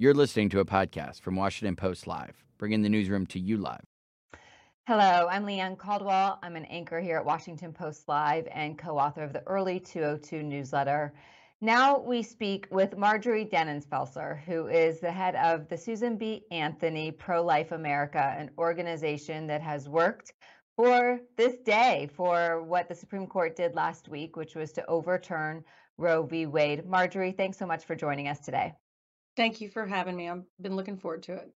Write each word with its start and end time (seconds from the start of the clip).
You're 0.00 0.14
listening 0.14 0.48
to 0.50 0.60
a 0.60 0.64
podcast 0.64 1.22
from 1.22 1.34
Washington 1.34 1.74
Post 1.74 2.06
Live, 2.06 2.44
bringing 2.56 2.82
the 2.82 2.88
newsroom 2.88 3.26
to 3.26 3.40
you 3.40 3.56
live. 3.56 3.82
Hello, 4.86 5.26
I'm 5.28 5.44
Leigh 5.44 5.58
Ann 5.58 5.74
Caldwell. 5.74 6.38
I'm 6.40 6.54
an 6.54 6.66
anchor 6.66 7.00
here 7.00 7.16
at 7.16 7.24
Washington 7.24 7.72
Post 7.72 8.06
Live 8.06 8.46
and 8.52 8.78
co 8.78 8.96
author 8.96 9.24
of 9.24 9.32
the 9.32 9.42
Early 9.48 9.80
202 9.80 10.44
newsletter. 10.44 11.14
Now 11.60 11.98
we 11.98 12.22
speak 12.22 12.68
with 12.70 12.96
Marjorie 12.96 13.44
Dannenfelser, 13.44 14.40
who 14.44 14.68
is 14.68 15.00
the 15.00 15.10
head 15.10 15.34
of 15.34 15.68
the 15.68 15.76
Susan 15.76 16.16
B. 16.16 16.44
Anthony 16.52 17.10
Pro 17.10 17.42
Life 17.42 17.72
America, 17.72 18.36
an 18.38 18.52
organization 18.56 19.48
that 19.48 19.62
has 19.62 19.88
worked 19.88 20.32
for 20.76 21.18
this 21.36 21.56
day 21.64 22.08
for 22.14 22.62
what 22.62 22.88
the 22.88 22.94
Supreme 22.94 23.26
Court 23.26 23.56
did 23.56 23.74
last 23.74 24.08
week, 24.08 24.36
which 24.36 24.54
was 24.54 24.70
to 24.74 24.86
overturn 24.86 25.64
Roe 25.96 26.22
v. 26.22 26.46
Wade. 26.46 26.86
Marjorie, 26.86 27.32
thanks 27.32 27.58
so 27.58 27.66
much 27.66 27.84
for 27.84 27.96
joining 27.96 28.28
us 28.28 28.38
today. 28.38 28.74
Thank 29.38 29.60
you 29.60 29.68
for 29.68 29.86
having 29.86 30.16
me. 30.16 30.28
I've 30.28 30.42
been 30.60 30.74
looking 30.74 30.96
forward 30.96 31.22
to 31.22 31.34
it. 31.34 31.52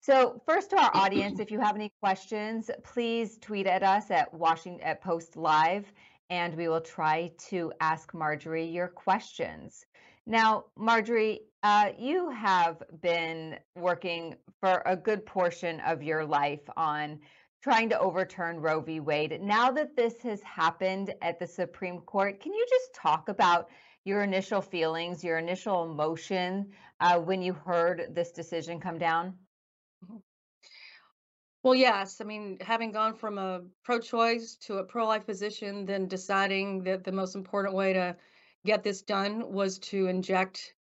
So, 0.00 0.40
first 0.46 0.70
to 0.70 0.80
our 0.80 0.90
audience, 0.94 1.40
if 1.40 1.50
you 1.50 1.60
have 1.60 1.76
any 1.76 1.92
questions, 2.00 2.70
please 2.84 3.36
tweet 3.36 3.66
at 3.66 3.82
us 3.82 4.10
at 4.10 4.32
Washington 4.32 4.80
at 4.80 5.02
Post 5.02 5.36
Live, 5.36 5.92
and 6.30 6.54
we 6.54 6.68
will 6.68 6.80
try 6.80 7.30
to 7.50 7.70
ask 7.82 8.14
Marjorie 8.14 8.64
your 8.64 8.88
questions. 8.88 9.84
Now, 10.26 10.64
Marjorie, 10.74 11.40
uh, 11.64 11.90
you 11.98 12.30
have 12.30 12.82
been 13.02 13.58
working 13.76 14.34
for 14.58 14.82
a 14.86 14.96
good 14.96 15.26
portion 15.26 15.80
of 15.80 16.02
your 16.02 16.24
life 16.24 16.62
on 16.78 17.20
trying 17.62 17.90
to 17.90 18.00
overturn 18.00 18.58
Roe 18.58 18.80
v. 18.80 19.00
Wade. 19.00 19.38
Now 19.42 19.70
that 19.72 19.96
this 19.96 20.22
has 20.22 20.40
happened 20.42 21.12
at 21.20 21.38
the 21.38 21.46
Supreme 21.46 22.00
Court, 22.00 22.40
can 22.40 22.54
you 22.54 22.66
just 22.70 22.94
talk 22.94 23.28
about 23.28 23.68
your 24.04 24.22
initial 24.22 24.60
feelings, 24.60 25.22
your 25.22 25.38
initial 25.38 25.84
emotion 25.84 26.72
uh, 27.00 27.18
when 27.18 27.42
you 27.42 27.52
heard 27.52 28.14
this 28.14 28.32
decision 28.32 28.80
come 28.80 28.98
down? 28.98 29.38
Mm-hmm. 30.04 30.16
Well, 31.62 31.76
yes. 31.76 32.20
I 32.20 32.24
mean, 32.24 32.58
having 32.60 32.90
gone 32.90 33.14
from 33.14 33.38
a 33.38 33.62
pro 33.84 34.00
choice 34.00 34.56
to 34.62 34.78
a 34.78 34.84
pro 34.84 35.06
life 35.06 35.24
position, 35.26 35.86
then 35.86 36.08
deciding 36.08 36.82
that 36.84 37.04
the 37.04 37.12
most 37.12 37.36
important 37.36 37.76
way 37.76 37.92
to 37.92 38.16
get 38.64 38.82
this 38.82 39.02
done 39.02 39.52
was 39.52 39.78
to 39.78 40.06
inject 40.08 40.74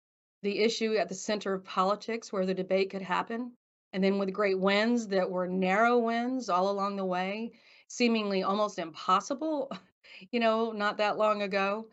the 0.41 0.59
issue 0.59 0.95
at 0.95 1.09
the 1.09 1.15
center 1.15 1.53
of 1.53 1.65
politics 1.65 2.31
where 2.31 2.45
the 2.45 2.53
debate 2.53 2.91
could 2.91 3.01
happen. 3.01 3.51
And 3.91 4.01
then 4.01 4.19
with 4.19 4.31
great 4.31 4.57
wins 4.57 5.07
that 5.07 5.29
were 5.29 5.47
narrow 5.47 5.97
wins 5.97 6.49
all 6.49 6.69
along 6.69 6.95
the 6.95 7.05
way, 7.05 7.51
seemingly 7.87 8.43
almost 8.43 8.79
impossible, 8.79 9.69
you 10.31 10.39
know, 10.39 10.71
not 10.71 10.97
that 10.97 11.17
long 11.17 11.41
ago 11.41 11.87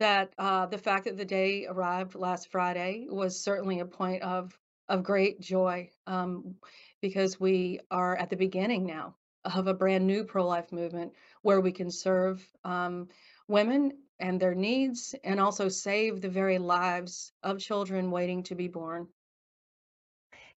that 0.00 0.32
uh, 0.38 0.66
the 0.66 0.78
fact 0.78 1.04
that 1.04 1.16
the 1.16 1.24
day 1.24 1.66
arrived 1.66 2.14
last 2.14 2.50
Friday 2.50 3.06
was 3.08 3.38
certainly 3.38 3.78
a 3.78 3.86
point 3.86 4.22
of 4.22 4.58
of 4.88 5.04
great 5.04 5.40
joy 5.40 5.88
um, 6.08 6.56
because 7.00 7.38
we 7.38 7.78
are 7.92 8.16
at 8.16 8.28
the 8.28 8.36
beginning 8.36 8.84
now 8.84 9.14
of 9.44 9.68
a 9.68 9.74
brand 9.74 10.06
new 10.06 10.24
pro 10.24 10.46
life 10.46 10.72
movement 10.72 11.12
where 11.42 11.60
we 11.60 11.70
can 11.70 11.90
serve 11.90 12.44
um, 12.64 13.08
women 13.46 13.92
and 14.18 14.40
their 14.40 14.54
needs 14.54 15.14
and 15.22 15.40
also 15.40 15.68
save 15.68 16.20
the 16.20 16.28
very 16.28 16.58
lives 16.58 17.32
of 17.42 17.60
children 17.60 18.10
waiting 18.10 18.42
to 18.42 18.54
be 18.54 18.68
born. 18.68 19.06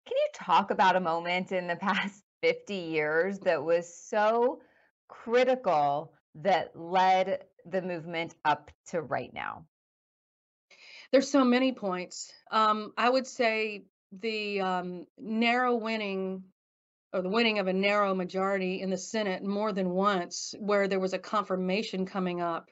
Can 0.05 0.17
you 0.17 0.27
talk 0.33 0.71
about 0.71 0.95
a 0.95 1.01
moment 1.01 1.51
in 1.51 1.67
the 1.67 1.75
past 1.81 2.23
50 2.41 2.73
years 2.73 3.39
that 3.39 3.63
was 3.63 3.93
so 3.93 4.61
critical 5.07 6.13
that 6.35 6.75
led 6.75 7.43
the 7.65 7.81
movement 7.81 8.33
up 8.43 8.71
to 8.87 9.01
right 9.01 9.33
now? 9.33 9.65
There's 11.11 11.29
so 11.29 11.43
many 11.43 11.73
points. 11.73 12.31
Um, 12.51 12.93
I 12.97 13.09
would 13.09 13.27
say 13.27 13.85
the 14.11 14.61
um, 14.61 15.05
narrow 15.17 15.75
winning 15.75 16.43
or 17.13 17.21
the 17.21 17.29
winning 17.29 17.59
of 17.59 17.67
a 17.67 17.73
narrow 17.73 18.15
majority 18.15 18.81
in 18.81 18.89
the 18.89 18.97
Senate 18.97 19.43
more 19.43 19.73
than 19.73 19.89
once, 19.89 20.55
where 20.59 20.87
there 20.87 20.99
was 20.99 21.13
a 21.13 21.19
confirmation 21.19 22.05
coming 22.05 22.41
up, 22.41 22.69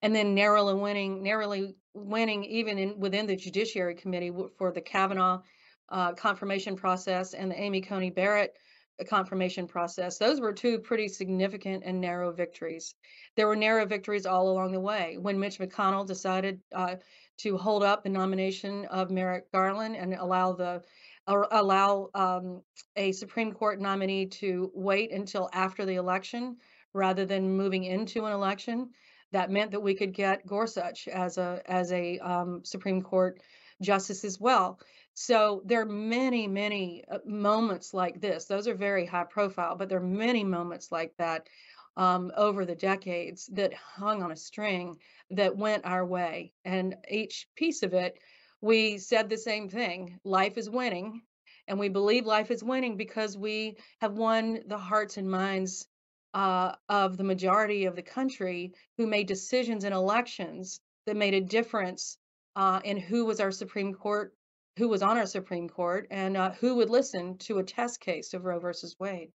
and 0.00 0.14
then 0.14 0.34
narrowly 0.34 0.74
winning, 0.74 1.22
narrowly 1.22 1.74
winning 1.92 2.44
even 2.44 2.78
in, 2.78 3.00
within 3.00 3.26
the 3.26 3.34
Judiciary 3.34 3.96
Committee 3.96 4.32
for 4.58 4.70
the 4.70 4.80
Kavanaugh 4.80 5.42
uh, 5.88 6.12
confirmation 6.12 6.76
process 6.76 7.34
and 7.34 7.50
the 7.50 7.60
Amy 7.60 7.80
Coney 7.80 8.10
Barrett 8.10 8.56
confirmation 9.04 9.66
process. 9.66 10.18
Those 10.18 10.40
were 10.40 10.52
two 10.52 10.78
pretty 10.78 11.08
significant 11.08 11.82
and 11.84 12.00
narrow 12.00 12.32
victories. 12.32 12.94
There 13.36 13.46
were 13.46 13.56
narrow 13.56 13.86
victories 13.86 14.26
all 14.26 14.48
along 14.48 14.72
the 14.72 14.80
way. 14.80 15.16
When 15.18 15.38
Mitch 15.38 15.58
McConnell 15.58 16.06
decided 16.06 16.60
uh, 16.74 16.96
to 17.38 17.56
hold 17.56 17.82
up 17.82 18.02
the 18.02 18.10
nomination 18.10 18.84
of 18.86 19.10
Merrick 19.10 19.50
Garland 19.52 19.96
and 19.96 20.14
allow 20.14 20.52
the 20.52 20.82
or 21.26 21.46
allow 21.50 22.08
um, 22.14 22.62
a 22.96 23.12
Supreme 23.12 23.52
Court 23.52 23.80
nominee 23.80 24.26
to 24.26 24.70
wait 24.74 25.12
until 25.12 25.48
after 25.52 25.84
the 25.84 25.94
election 25.94 26.56
rather 26.92 27.24
than 27.24 27.56
moving 27.56 27.84
into 27.84 28.24
an 28.24 28.32
election, 28.32 28.90
that 29.32 29.50
meant 29.50 29.70
that 29.70 29.80
we 29.80 29.94
could 29.94 30.12
get 30.12 30.46
Gorsuch 30.46 31.06
as 31.08 31.38
a 31.38 31.62
as 31.66 31.92
a 31.92 32.18
um, 32.18 32.62
Supreme 32.64 33.00
Court 33.02 33.40
justice 33.80 34.24
as 34.24 34.40
well. 34.40 34.78
So 35.14 35.62
there 35.64 35.82
are 35.82 35.86
many, 35.86 36.46
many 36.46 37.04
uh, 37.10 37.18
moments 37.26 37.92
like 37.92 38.20
this. 38.20 38.46
Those 38.46 38.68
are 38.68 38.74
very 38.74 39.06
high 39.06 39.24
profile, 39.24 39.76
but 39.76 39.88
there 39.88 39.98
are 39.98 40.02
many 40.02 40.44
moments 40.44 40.90
like 40.90 41.14
that 41.18 41.48
um, 41.96 42.32
over 42.36 42.64
the 42.64 42.74
decades 42.74 43.46
that 43.52 43.74
hung 43.74 44.22
on 44.22 44.32
a 44.32 44.36
string 44.36 44.96
that 45.30 45.56
went 45.56 45.84
our 45.84 46.06
way. 46.06 46.52
And 46.64 46.96
each 47.08 47.48
piece 47.56 47.82
of 47.82 47.92
it, 47.92 48.18
we 48.60 48.98
said 48.98 49.28
the 49.28 49.36
same 49.36 49.68
thing 49.68 50.18
life 50.24 50.56
is 50.56 50.70
winning. 50.70 51.22
And 51.68 51.78
we 51.78 51.88
believe 51.88 52.26
life 52.26 52.50
is 52.50 52.64
winning 52.64 52.96
because 52.96 53.36
we 53.36 53.76
have 54.00 54.14
won 54.14 54.60
the 54.66 54.78
hearts 54.78 55.18
and 55.18 55.30
minds 55.30 55.86
uh, 56.34 56.74
of 56.88 57.16
the 57.16 57.24
majority 57.24 57.84
of 57.84 57.96
the 57.96 58.02
country 58.02 58.72
who 58.96 59.06
made 59.06 59.26
decisions 59.26 59.84
in 59.84 59.92
elections 59.92 60.80
that 61.06 61.16
made 61.16 61.34
a 61.34 61.40
difference 61.40 62.18
uh, 62.56 62.80
in 62.84 62.96
who 62.96 63.24
was 63.24 63.40
our 63.40 63.50
Supreme 63.50 63.94
Court 63.94 64.34
who 64.76 64.88
was 64.88 65.02
on 65.02 65.18
our 65.18 65.26
Supreme 65.26 65.68
Court 65.68 66.06
and 66.10 66.36
uh, 66.36 66.52
who 66.52 66.76
would 66.76 66.90
listen 66.90 67.38
to 67.38 67.58
a 67.58 67.64
test 67.64 68.00
case 68.00 68.34
of 68.34 68.44
Roe 68.44 68.58
versus 68.58 68.96
Wade. 68.98 69.32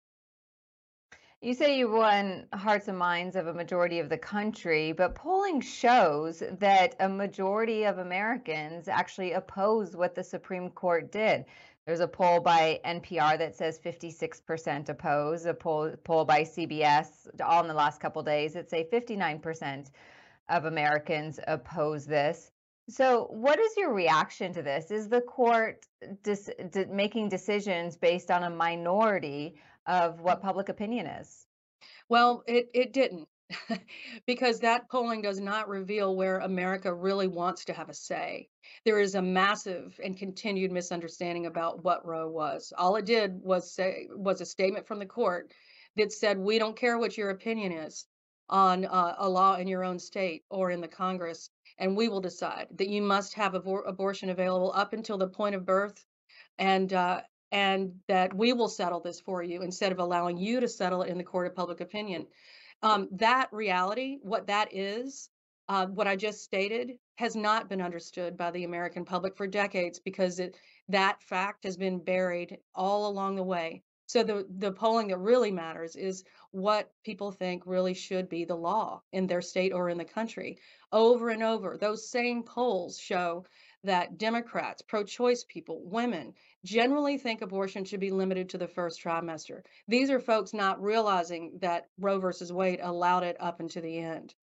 You 1.40 1.54
say 1.54 1.76
you 1.76 1.90
won 1.90 2.46
hearts 2.54 2.86
and 2.86 2.96
minds 2.96 3.34
of 3.34 3.48
a 3.48 3.52
majority 3.52 3.98
of 3.98 4.08
the 4.08 4.16
country, 4.16 4.92
but 4.92 5.16
polling 5.16 5.60
shows 5.60 6.40
that 6.60 6.94
a 7.00 7.08
majority 7.08 7.82
of 7.82 7.98
Americans 7.98 8.86
actually 8.86 9.32
oppose 9.32 9.96
what 9.96 10.14
the 10.14 10.22
Supreme 10.22 10.70
Court 10.70 11.10
did. 11.10 11.44
There's 11.84 11.98
a 11.98 12.06
poll 12.06 12.38
by 12.38 12.80
NPR 12.84 13.38
that 13.38 13.56
says 13.56 13.80
56% 13.84 14.88
oppose, 14.88 15.46
a 15.46 15.52
poll, 15.52 15.92
poll 16.04 16.24
by 16.24 16.42
CBS 16.42 17.28
all 17.44 17.62
in 17.62 17.66
the 17.66 17.74
last 17.74 18.00
couple 18.00 18.22
days 18.22 18.52
that 18.52 18.70
say 18.70 18.88
59% 18.92 19.90
of 20.48 20.66
Americans 20.66 21.40
oppose 21.48 22.06
this. 22.06 22.51
So, 22.88 23.26
what 23.30 23.60
is 23.60 23.76
your 23.76 23.92
reaction 23.92 24.52
to 24.54 24.62
this? 24.62 24.90
Is 24.90 25.08
the 25.08 25.20
court 25.20 25.86
dis- 26.22 26.50
de- 26.70 26.86
making 26.86 27.28
decisions 27.28 27.96
based 27.96 28.30
on 28.30 28.42
a 28.42 28.50
minority 28.50 29.54
of 29.86 30.20
what 30.20 30.42
public 30.42 30.68
opinion 30.68 31.06
is? 31.06 31.46
Well, 32.08 32.42
it, 32.46 32.70
it 32.74 32.92
didn't, 32.92 33.28
because 34.26 34.60
that 34.60 34.90
polling 34.90 35.22
does 35.22 35.40
not 35.40 35.68
reveal 35.68 36.16
where 36.16 36.38
America 36.38 36.92
really 36.92 37.28
wants 37.28 37.64
to 37.66 37.72
have 37.72 37.88
a 37.88 37.94
say. 37.94 38.48
There 38.84 38.98
is 38.98 39.14
a 39.14 39.22
massive 39.22 39.98
and 40.02 40.16
continued 40.16 40.72
misunderstanding 40.72 41.46
about 41.46 41.84
what 41.84 42.04
Roe 42.04 42.28
was. 42.28 42.72
All 42.76 42.96
it 42.96 43.04
did 43.04 43.40
was 43.42 43.72
say 43.72 44.08
was 44.10 44.40
a 44.40 44.46
statement 44.46 44.88
from 44.88 44.98
the 44.98 45.06
court 45.06 45.52
that 45.96 46.12
said, 46.12 46.36
"We 46.36 46.58
don't 46.58 46.76
care 46.76 46.98
what 46.98 47.16
your 47.16 47.30
opinion 47.30 47.72
is 47.72 48.06
on 48.48 48.84
uh, 48.84 49.14
a 49.18 49.28
law 49.28 49.56
in 49.56 49.68
your 49.68 49.84
own 49.84 49.98
state 49.98 50.44
or 50.50 50.70
in 50.70 50.80
the 50.80 50.88
Congress 50.88 51.48
and 51.82 51.96
we 51.96 52.08
will 52.08 52.20
decide 52.20 52.68
that 52.76 52.88
you 52.88 53.02
must 53.02 53.34
have 53.34 53.54
abor- 53.54 53.86
abortion 53.88 54.30
available 54.30 54.72
up 54.74 54.92
until 54.92 55.18
the 55.18 55.26
point 55.26 55.56
of 55.56 55.66
birth 55.66 56.04
and 56.58 56.92
uh, 56.92 57.20
and 57.50 57.92
that 58.08 58.32
we 58.32 58.52
will 58.52 58.68
settle 58.68 59.00
this 59.00 59.20
for 59.20 59.42
you 59.42 59.62
instead 59.62 59.92
of 59.92 59.98
allowing 59.98 60.38
you 60.38 60.60
to 60.60 60.68
settle 60.68 61.02
it 61.02 61.10
in 61.10 61.18
the 61.18 61.24
court 61.24 61.48
of 61.48 61.54
public 61.54 61.80
opinion. 61.80 62.26
Um, 62.82 63.08
that 63.12 63.48
reality 63.52 64.18
what 64.22 64.46
that 64.46 64.74
is 64.74 65.28
uh, 65.68 65.86
what 65.86 66.06
i 66.06 66.16
just 66.16 66.42
stated 66.42 66.92
has 67.16 67.36
not 67.36 67.68
been 67.68 67.80
understood 67.80 68.36
by 68.36 68.50
the 68.50 68.64
american 68.64 69.04
public 69.04 69.36
for 69.36 69.46
decades 69.46 70.00
because 70.00 70.40
it, 70.40 70.56
that 70.88 71.22
fact 71.22 71.64
has 71.64 71.76
been 71.76 72.02
buried 72.02 72.58
all 72.74 73.08
along 73.08 73.36
the 73.36 73.42
way 73.42 73.82
so 74.12 74.22
the 74.22 74.46
the 74.58 74.72
polling 74.72 75.08
that 75.08 75.16
really 75.16 75.50
matters 75.50 75.96
is 75.96 76.24
what 76.50 76.92
people 77.02 77.32
think 77.32 77.62
really 77.64 77.94
should 77.94 78.28
be 78.28 78.44
the 78.44 78.54
law 78.54 79.00
in 79.10 79.26
their 79.26 79.40
state 79.40 79.72
or 79.72 79.88
in 79.88 79.96
the 79.96 80.04
country. 80.04 80.58
Over 80.92 81.30
and 81.30 81.42
over, 81.42 81.78
those 81.78 82.10
same 82.10 82.42
polls 82.42 82.98
show 82.98 83.46
that 83.84 84.18
Democrats, 84.18 84.82
pro-choice 84.82 85.44
people, 85.48 85.80
women 85.82 86.34
generally 86.62 87.16
think 87.16 87.40
abortion 87.40 87.86
should 87.86 88.00
be 88.00 88.10
limited 88.10 88.50
to 88.50 88.58
the 88.58 88.68
first 88.68 89.02
trimester. 89.02 89.62
These 89.88 90.10
are 90.10 90.20
folks 90.20 90.52
not 90.52 90.82
realizing 90.82 91.58
that 91.62 91.88
Roe 91.98 92.18
versus 92.18 92.52
Wade 92.52 92.80
allowed 92.82 93.24
it 93.24 93.38
up 93.40 93.60
into 93.60 93.80
the 93.80 93.98
end. 93.98 94.34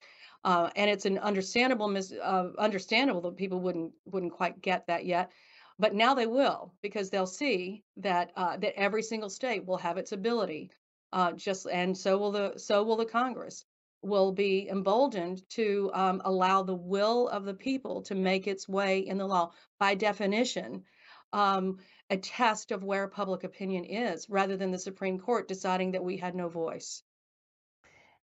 Uh, 0.44 0.70
and 0.76 0.88
it's 0.88 1.04
an 1.04 1.18
understandable 1.18 1.88
mis- 1.88 2.12
uh, 2.12 2.48
understandable 2.58 3.20
that 3.20 3.36
people 3.36 3.60
wouldn't 3.60 3.92
wouldn't 4.06 4.32
quite 4.32 4.62
get 4.62 4.86
that 4.86 5.04
yet 5.04 5.30
But 5.78 5.94
now 5.94 6.14
they 6.14 6.26
will 6.26 6.74
because 6.82 7.10
they'll 7.10 7.26
see 7.26 7.84
that 7.98 8.32
uh, 8.36 8.56
that 8.56 8.78
every 8.78 9.02
single 9.02 9.30
state 9.30 9.64
will 9.64 9.76
have 9.76 9.96
its 9.96 10.12
ability, 10.12 10.70
uh, 11.12 11.32
just 11.32 11.66
and 11.66 11.96
so 11.96 12.18
will 12.18 12.32
the 12.32 12.54
so 12.56 12.82
will 12.82 12.96
the 12.96 13.04
Congress 13.06 13.64
will 14.02 14.32
be 14.32 14.68
emboldened 14.68 15.48
to 15.50 15.90
um, 15.94 16.22
allow 16.24 16.62
the 16.62 16.74
will 16.74 17.28
of 17.28 17.44
the 17.44 17.54
people 17.54 18.02
to 18.02 18.14
make 18.14 18.46
its 18.46 18.68
way 18.68 19.00
in 19.00 19.18
the 19.18 19.26
law. 19.26 19.52
By 19.78 19.94
definition, 19.94 20.84
um, 21.32 21.78
a 22.10 22.16
test 22.16 22.70
of 22.70 22.84
where 22.84 23.08
public 23.08 23.44
opinion 23.44 23.84
is, 23.84 24.28
rather 24.30 24.56
than 24.56 24.70
the 24.70 24.78
Supreme 24.78 25.18
Court 25.18 25.48
deciding 25.48 25.92
that 25.92 26.04
we 26.04 26.16
had 26.16 26.34
no 26.34 26.48
voice. 26.48 27.02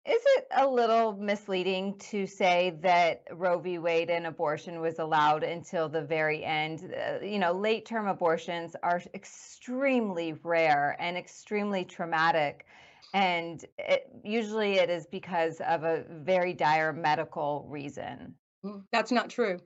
Is 0.05 0.21
it 0.37 0.47
a 0.55 0.67
little 0.67 1.13
misleading 1.13 1.97
to 2.09 2.25
say 2.25 2.77
that 2.81 3.23
Roe 3.31 3.59
v. 3.59 3.79
Wade 3.79 4.09
and 4.09 4.25
abortion 4.25 4.79
was 4.79 4.97
allowed 4.97 5.43
until 5.43 5.89
the 5.89 6.01
very 6.01 6.43
end? 6.43 6.93
Uh, 6.95 7.23
you 7.23 7.37
know, 7.37 7.51
late 7.51 7.85
term 7.85 8.07
abortions 8.07 8.75
are 8.81 9.01
extremely 9.13 10.33
rare 10.41 10.95
and 10.99 11.17
extremely 11.17 11.83
traumatic. 11.83 12.65
And 13.13 13.63
it, 13.77 14.09
usually 14.23 14.75
it 14.75 14.89
is 14.89 15.05
because 15.05 15.59
of 15.61 15.83
a 15.83 16.05
very 16.09 16.53
dire 16.53 16.93
medical 16.93 17.65
reason. 17.69 18.35
Mm, 18.65 18.83
that's 18.91 19.11
not 19.11 19.29
true. 19.29 19.59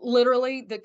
Literally, 0.00 0.62
the, 0.62 0.80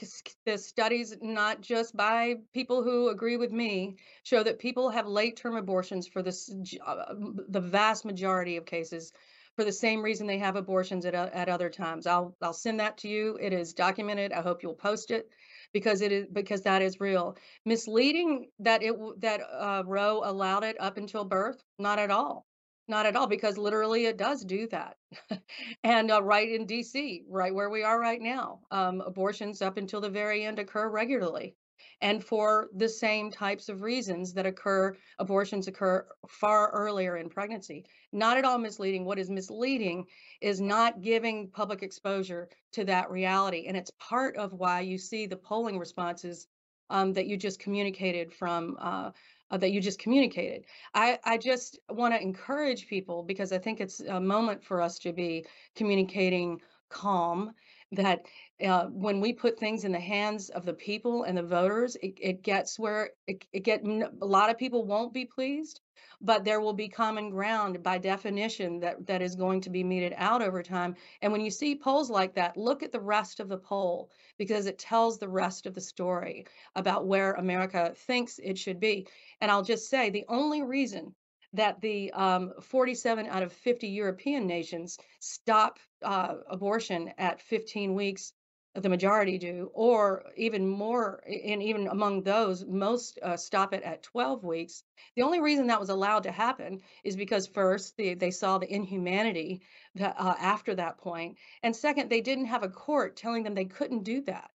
the 0.46 0.58
studies, 0.58 1.16
not 1.22 1.62
just 1.62 1.96
by 1.96 2.36
people 2.54 2.84
who 2.84 3.10
agree 3.10 3.38
with 3.38 3.52
me, 3.52 3.96
show 4.24 4.44
that 4.44 4.60
people 4.60 4.90
have 4.90 5.08
late 5.08 5.38
term 5.38 5.56
abortions 5.56 6.08
for 6.08 6.22
this, 6.22 6.54
uh, 6.86 7.14
the 7.48 7.62
vast 7.62 8.04
majority 8.04 8.58
of 8.58 8.66
cases 8.66 9.14
for 9.56 9.64
the 9.64 9.72
same 9.72 10.02
reason 10.02 10.28
they 10.28 10.38
have 10.40 10.58
abortions 10.58 11.06
at, 11.06 11.16
at 11.16 11.48
other 11.48 11.70
times. 11.70 12.06
I'll, 12.08 12.36
I'll 12.42 12.52
send 12.52 12.82
that 12.82 12.98
to 13.00 13.08
you. 13.08 13.38
It 13.42 13.54
is 13.54 13.74
documented. 13.74 14.34
I 14.34 14.42
hope 14.42 14.62
you'll 14.62 14.74
post 14.74 15.12
it 15.12 15.30
because 15.72 16.02
it 16.02 16.12
is 16.12 16.26
because 16.34 16.62
that 16.64 16.82
is 16.82 17.00
real. 17.00 17.38
Misleading 17.66 18.50
that 18.60 18.84
it 18.84 18.96
that 19.22 19.42
uh, 19.42 19.84
Roe 19.86 20.22
allowed 20.26 20.66
it 20.66 20.76
up 20.82 20.98
until 20.98 21.24
birth, 21.24 21.64
not 21.80 22.00
at 22.00 22.12
all. 22.12 22.46
Not 22.88 23.06
at 23.06 23.16
all, 23.16 23.28
because 23.28 23.58
literally 23.58 24.06
it 24.06 24.18
does 24.18 24.44
do 24.44 24.68
that. 24.68 24.98
and 25.84 26.12
uh, 26.12 26.22
right 26.22 26.50
in 26.50 26.68
DC, 26.68 27.24
right 27.28 27.54
where 27.54 27.70
we 27.70 27.84
are 27.84 28.00
right 28.00 28.22
now, 28.22 28.60
um, 28.70 29.02
abortions 29.02 29.62
up 29.62 29.78
until 29.78 30.02
the 30.02 30.10
very 30.10 30.46
end 30.46 30.60
occur 30.60 30.88
regularly. 30.90 31.56
And 32.02 32.24
for 32.24 32.70
the 32.76 32.90
same 32.90 33.32
types 33.32 33.70
of 33.70 33.82
reasons 33.82 34.34
that 34.34 34.46
occur, 34.46 34.96
abortions 35.18 35.68
occur 35.68 36.06
far 36.28 36.70
earlier 36.72 37.18
in 37.18 37.30
pregnancy. 37.30 37.86
Not 38.12 38.38
at 38.38 38.46
all 38.46 38.58
misleading. 38.58 39.06
What 39.06 39.20
is 39.20 39.30
misleading 39.30 40.06
is 40.42 40.62
not 40.62 41.02
giving 41.02 41.50
public 41.50 41.84
exposure 41.84 42.50
to 42.74 42.86
that 42.86 43.10
reality. 43.10 43.66
And 43.68 43.78
it's 43.78 43.92
part 44.00 44.36
of 44.36 44.54
why 44.54 44.82
you 44.82 44.98
see 44.98 45.26
the 45.26 45.38
polling 45.38 45.80
responses 45.80 46.48
um, 46.90 47.14
that 47.14 47.28
you 47.28 47.38
just 47.38 47.60
communicated 47.60 48.34
from 48.34 48.78
uh, 48.80 49.12
uh, 49.52 49.58
that 49.58 49.72
you 49.72 49.82
just 49.82 50.00
communicated. 50.00 50.66
I, 50.94 51.20
I 51.24 51.38
just 51.38 51.80
want 51.90 52.14
to 52.14 52.22
encourage 52.22 52.88
people 52.88 53.24
because 53.24 53.52
I 53.52 53.58
think 53.58 53.80
it's 53.80 54.00
a 54.02 54.20
moment 54.20 54.64
for 54.64 54.82
us 54.82 55.00
to 55.00 55.14
be 55.14 55.46
communicating 55.76 56.62
calm 56.90 57.52
that 57.92 58.26
uh, 58.66 58.86
when 58.86 59.20
we 59.20 59.34
put 59.34 59.60
things 59.60 59.84
in 59.84 59.92
the 59.92 60.00
hands 60.00 60.50
of 60.50 60.66
the 60.66 60.74
people 60.74 61.24
and 61.24 61.38
the 61.38 61.44
voters, 61.44 61.96
it, 62.02 62.18
it 62.22 62.42
gets 62.42 62.80
where 62.80 63.12
it, 63.28 63.46
it 63.54 63.64
get 63.64 63.84
a 63.86 64.26
lot 64.26 64.50
of 64.50 64.58
people 64.58 64.86
won't 64.86 65.14
be 65.14 65.26
pleased, 65.26 65.82
but 66.22 66.44
there 66.44 66.62
will 66.62 66.74
be 66.74 66.88
common 66.88 67.30
ground 67.30 67.82
by 67.84 67.98
definition 67.98 68.80
that 68.80 69.06
that 69.08 69.22
is 69.22 69.36
going 69.36 69.62
to 69.62 69.70
be 69.70 69.84
meted 69.84 70.14
out 70.18 70.42
over 70.42 70.64
time. 70.64 70.96
And 71.22 71.32
when 71.32 71.42
you 71.42 71.52
see 71.52 71.76
polls 71.76 72.10
like 72.10 72.34
that, 72.36 72.58
look 72.58 72.84
at 72.84 72.92
the 72.92 73.00
rest 73.00 73.40
of 73.40 73.50
the 73.50 73.58
poll 73.58 74.12
because 74.38 74.66
it 74.66 74.80
tells 74.80 75.18
the 75.18 75.30
rest 75.30 75.66
of 75.66 75.74
the 75.74 75.82
story 75.82 76.46
about 76.76 77.08
where 77.08 77.34
America 77.34 77.94
thinks 77.96 78.40
it 78.40 78.58
should 78.58 78.80
be. 78.80 79.08
And 79.42 79.52
I'll 79.52 79.64
just 79.64 79.90
say 79.90 80.10
the 80.10 80.26
only 80.28 80.62
reason 80.62 81.14
that 81.56 81.80
the 81.82 82.12
um, 82.12 82.54
47 82.62 83.28
out 83.28 83.44
of 83.44 83.54
50 83.54 83.88
European 83.88 84.46
nations 84.46 84.98
stop 85.20 85.80
uh, 86.04 86.36
abortion 86.50 87.14
at 87.18 87.42
15 87.42 87.96
weeks 87.96 88.34
the 88.76 88.90
majority 88.90 89.38
do, 89.38 89.72
or 89.74 90.24
even 90.36 90.68
more, 90.68 91.22
and 91.26 91.64
even 91.64 91.88
among 91.88 92.24
those, 92.24 92.66
most 92.66 93.18
uh, 93.24 93.38
stop 93.38 93.74
it 93.74 93.84
at 93.84 94.04
12 94.04 94.44
weeks. 94.44 94.84
The 95.16 95.22
only 95.22 95.40
reason 95.40 95.68
that 95.68 95.80
was 95.80 95.90
allowed 95.90 96.24
to 96.24 96.32
happen 96.32 96.82
is 97.04 97.16
because 97.16 97.48
first, 97.48 97.96
they, 97.98 98.16
they 98.16 98.32
saw 98.32 98.58
the 98.58 98.74
inhumanity 98.74 99.62
that, 99.96 100.16
uh, 100.20 100.36
after 100.38 100.76
that 100.76 100.98
point, 100.98 101.38
and 101.64 101.76
second, 101.76 102.10
they 102.10 102.22
didn't 102.22 102.46
have 102.46 102.64
a 102.64 102.70
court 102.70 103.16
telling 103.16 103.44
them 103.44 103.56
they 103.56 103.66
couldn't 103.66 104.04
do 104.04 104.22
that. 104.24 104.50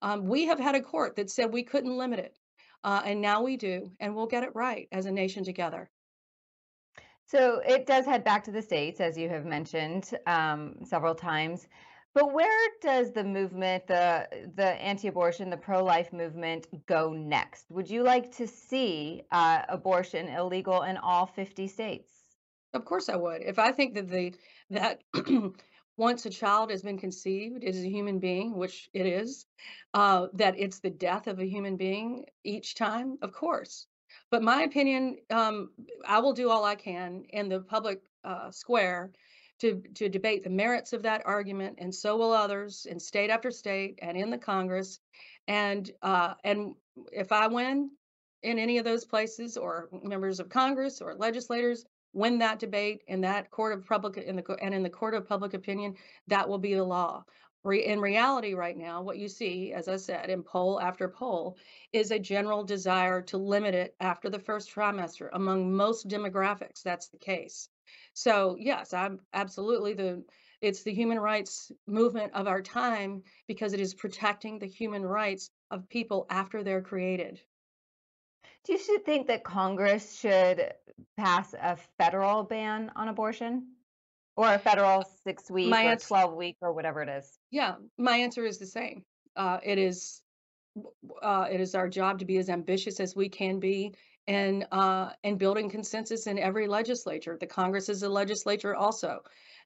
Um, 0.00 0.26
we 0.26 0.46
have 0.46 0.58
had 0.58 0.74
a 0.74 0.82
court 0.82 1.16
that 1.16 1.30
said 1.30 1.52
we 1.52 1.62
couldn't 1.62 1.96
limit 1.96 2.18
it, 2.18 2.36
uh, 2.82 3.02
and 3.04 3.20
now 3.20 3.42
we 3.42 3.56
do, 3.56 3.90
and 4.00 4.14
we'll 4.14 4.26
get 4.26 4.44
it 4.44 4.54
right 4.54 4.88
as 4.90 5.06
a 5.06 5.12
nation 5.12 5.44
together. 5.44 5.90
So 7.26 7.60
it 7.66 7.86
does 7.86 8.06
head 8.06 8.22
back 8.22 8.44
to 8.44 8.52
the 8.52 8.62
states, 8.62 9.00
as 9.00 9.18
you 9.18 9.28
have 9.28 9.44
mentioned 9.44 10.08
um, 10.26 10.76
several 10.84 11.14
times. 11.14 11.66
But 12.16 12.32
where 12.32 12.70
does 12.80 13.12
the 13.12 13.24
movement, 13.24 13.88
the 13.88 14.26
the 14.54 14.68
anti-abortion, 14.82 15.50
the 15.50 15.58
pro-life 15.58 16.14
movement, 16.14 16.66
go 16.86 17.12
next? 17.12 17.66
Would 17.70 17.90
you 17.90 18.02
like 18.02 18.34
to 18.36 18.46
see 18.46 19.24
uh, 19.30 19.64
abortion 19.68 20.26
illegal 20.28 20.80
in 20.80 20.96
all 20.96 21.26
50 21.26 21.68
states? 21.68 22.10
Of 22.72 22.86
course, 22.86 23.10
I 23.10 23.16
would. 23.16 23.42
If 23.42 23.58
I 23.58 23.70
think 23.70 23.92
that 23.96 24.08
the 24.08 24.34
that 24.70 25.02
once 25.98 26.24
a 26.24 26.30
child 26.30 26.70
has 26.70 26.80
been 26.80 26.96
conceived, 26.96 27.62
is 27.62 27.84
a 27.84 27.90
human 27.90 28.18
being, 28.18 28.56
which 28.56 28.88
it 28.94 29.04
is, 29.04 29.44
uh, 29.92 30.28
that 30.32 30.58
it's 30.58 30.78
the 30.78 30.88
death 30.88 31.26
of 31.26 31.38
a 31.38 31.44
human 31.44 31.76
being 31.76 32.24
each 32.44 32.76
time. 32.76 33.18
Of 33.20 33.32
course, 33.32 33.88
but 34.30 34.42
my 34.42 34.62
opinion, 34.62 35.18
um, 35.28 35.68
I 36.08 36.20
will 36.20 36.32
do 36.32 36.48
all 36.48 36.64
I 36.64 36.76
can 36.76 37.24
in 37.28 37.50
the 37.50 37.60
public 37.60 38.00
uh, 38.24 38.50
square 38.50 39.12
to, 39.60 39.82
to 39.94 40.08
debate 40.08 40.44
the 40.44 40.50
merits 40.50 40.92
of 40.92 41.02
that 41.02 41.22
argument, 41.24 41.78
and 41.78 41.94
so 41.94 42.16
will 42.16 42.32
others 42.32 42.86
in 42.88 43.00
state 43.00 43.30
after 43.30 43.50
state 43.50 43.98
and 44.02 44.16
in 44.16 44.30
the 44.30 44.38
Congress. 44.38 44.98
And 45.48 45.90
uh, 46.02 46.34
and 46.44 46.74
if 47.12 47.32
I 47.32 47.46
win 47.46 47.90
in 48.42 48.58
any 48.58 48.78
of 48.78 48.84
those 48.84 49.04
places, 49.04 49.56
or 49.56 49.88
members 50.02 50.40
of 50.40 50.48
Congress 50.48 51.00
or 51.00 51.14
legislators 51.14 51.84
win 52.12 52.38
that 52.38 52.58
debate 52.58 53.02
in 53.06 53.20
that 53.22 53.50
court 53.50 53.72
of 53.72 53.86
public 53.86 54.16
in 54.16 54.36
the 54.36 54.56
and 54.62 54.74
in 54.74 54.82
the 54.82 54.90
court 54.90 55.14
of 55.14 55.28
public 55.28 55.54
opinion, 55.54 55.94
that 56.26 56.48
will 56.48 56.58
be 56.58 56.74
the 56.74 56.84
law. 56.84 57.24
In 57.64 58.00
reality 58.00 58.54
right 58.54 58.76
now 58.76 59.02
what 59.02 59.18
you 59.18 59.26
see 59.26 59.72
as 59.72 59.88
i 59.88 59.96
said 59.96 60.30
in 60.30 60.44
poll 60.44 60.80
after 60.80 61.08
poll 61.08 61.56
is 61.92 62.12
a 62.12 62.18
general 62.18 62.62
desire 62.62 63.22
to 63.22 63.38
limit 63.38 63.74
it 63.74 63.96
after 63.98 64.30
the 64.30 64.38
first 64.38 64.72
trimester 64.72 65.30
among 65.32 65.74
most 65.74 66.06
demographics. 66.06 66.82
That's 66.84 67.08
the 67.08 67.18
case 67.18 67.68
so 68.14 68.56
yes 68.58 68.92
i'm 68.92 69.20
absolutely 69.32 69.94
the 69.94 70.22
it's 70.60 70.82
the 70.82 70.92
human 70.92 71.18
rights 71.18 71.70
movement 71.86 72.32
of 72.34 72.46
our 72.46 72.62
time 72.62 73.22
because 73.46 73.72
it 73.72 73.80
is 73.80 73.94
protecting 73.94 74.58
the 74.58 74.66
human 74.66 75.04
rights 75.04 75.50
of 75.70 75.88
people 75.88 76.26
after 76.30 76.62
they're 76.62 76.82
created. 76.82 77.40
Do 78.64 78.72
you 78.72 78.98
think 79.00 79.28
that 79.28 79.44
congress 79.44 80.18
should 80.18 80.72
pass 81.16 81.54
a 81.54 81.76
federal 81.98 82.42
ban 82.42 82.90
on 82.96 83.08
abortion? 83.08 83.68
Or 84.36 84.52
a 84.52 84.58
federal 84.58 85.04
six 85.24 85.50
week 85.50 85.70
my 85.70 85.84
or 85.84 85.90
answer, 85.92 86.08
12 86.08 86.34
week 86.34 86.56
or 86.60 86.72
whatever 86.72 87.02
it 87.02 87.08
is? 87.08 87.38
Yeah 87.50 87.76
my 87.96 88.16
answer 88.16 88.44
is 88.44 88.58
the 88.58 88.66
same. 88.66 89.04
Uh, 89.36 89.58
it 89.62 89.78
is 89.78 90.22
uh, 91.22 91.46
it 91.50 91.60
is 91.60 91.74
our 91.74 91.88
job 91.88 92.18
to 92.18 92.24
be 92.24 92.38
as 92.38 92.50
ambitious 92.50 93.00
as 93.00 93.14
we 93.16 93.28
can 93.28 93.60
be 93.60 93.94
and 94.28 94.66
uh, 94.72 95.10
and 95.24 95.38
building 95.38 95.70
consensus 95.70 96.26
in 96.26 96.38
every 96.38 96.66
legislature. 96.66 97.36
The 97.38 97.46
congress 97.46 97.88
is 97.88 98.02
a 98.02 98.08
legislature 98.08 98.74
also. 98.74 99.20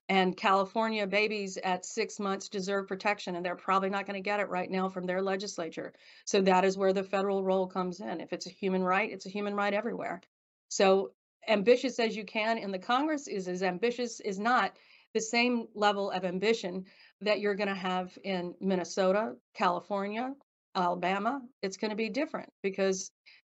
And 0.09 0.35
california 0.35 1.07
babies 1.07 1.57
at 1.63 1.85
six 1.85 2.19
months 2.19 2.49
deserve 2.49 2.87
protection 2.87 3.35
and 3.35 3.45
they're 3.45 3.55
probably 3.55 3.89
not 3.89 4.05
going 4.05 4.21
to 4.21 4.29
get 4.29 4.39
it 4.39 4.49
right 4.49 4.69
now 4.69 4.89
from 4.89 5.05
their 5.05 5.21
legislature. 5.21 5.93
So 6.25 6.41
that 6.41 6.65
is 6.65 6.77
where 6.77 6.93
the 6.93 7.03
federal 7.03 7.43
role 7.43 7.67
comes 7.67 8.01
in. 8.01 8.21
If 8.21 8.33
it's 8.33 8.47
a 8.47 8.51
human 8.51 8.83
right 8.83 9.11
it's 9.11 9.25
a 9.25 9.29
human 9.29 9.55
right 9.55 9.73
everywhere. 9.73 10.21
So 10.69 11.11
ambitious 11.47 11.99
as 11.99 12.15
you 12.15 12.25
can 12.25 12.57
in 12.57 12.71
the 12.71 12.79
Congress 12.79 13.27
is 13.27 13.47
as 13.47 13.63
ambitious 13.63 14.19
is 14.19 14.39
not 14.39 14.75
the 15.13 15.21
same 15.21 15.67
level 15.73 16.11
of 16.11 16.23
ambition 16.23 16.85
that 17.21 17.39
you're 17.39 17.55
going 17.55 17.67
to 17.67 17.75
have 17.75 18.17
in 18.23 18.55
Minnesota, 18.59 19.35
California, 19.53 20.33
Alabama. 20.75 21.41
It's 21.61 21.77
going 21.77 21.91
to 21.91 21.97
be 21.97 22.09
different 22.09 22.49
because 22.63 23.11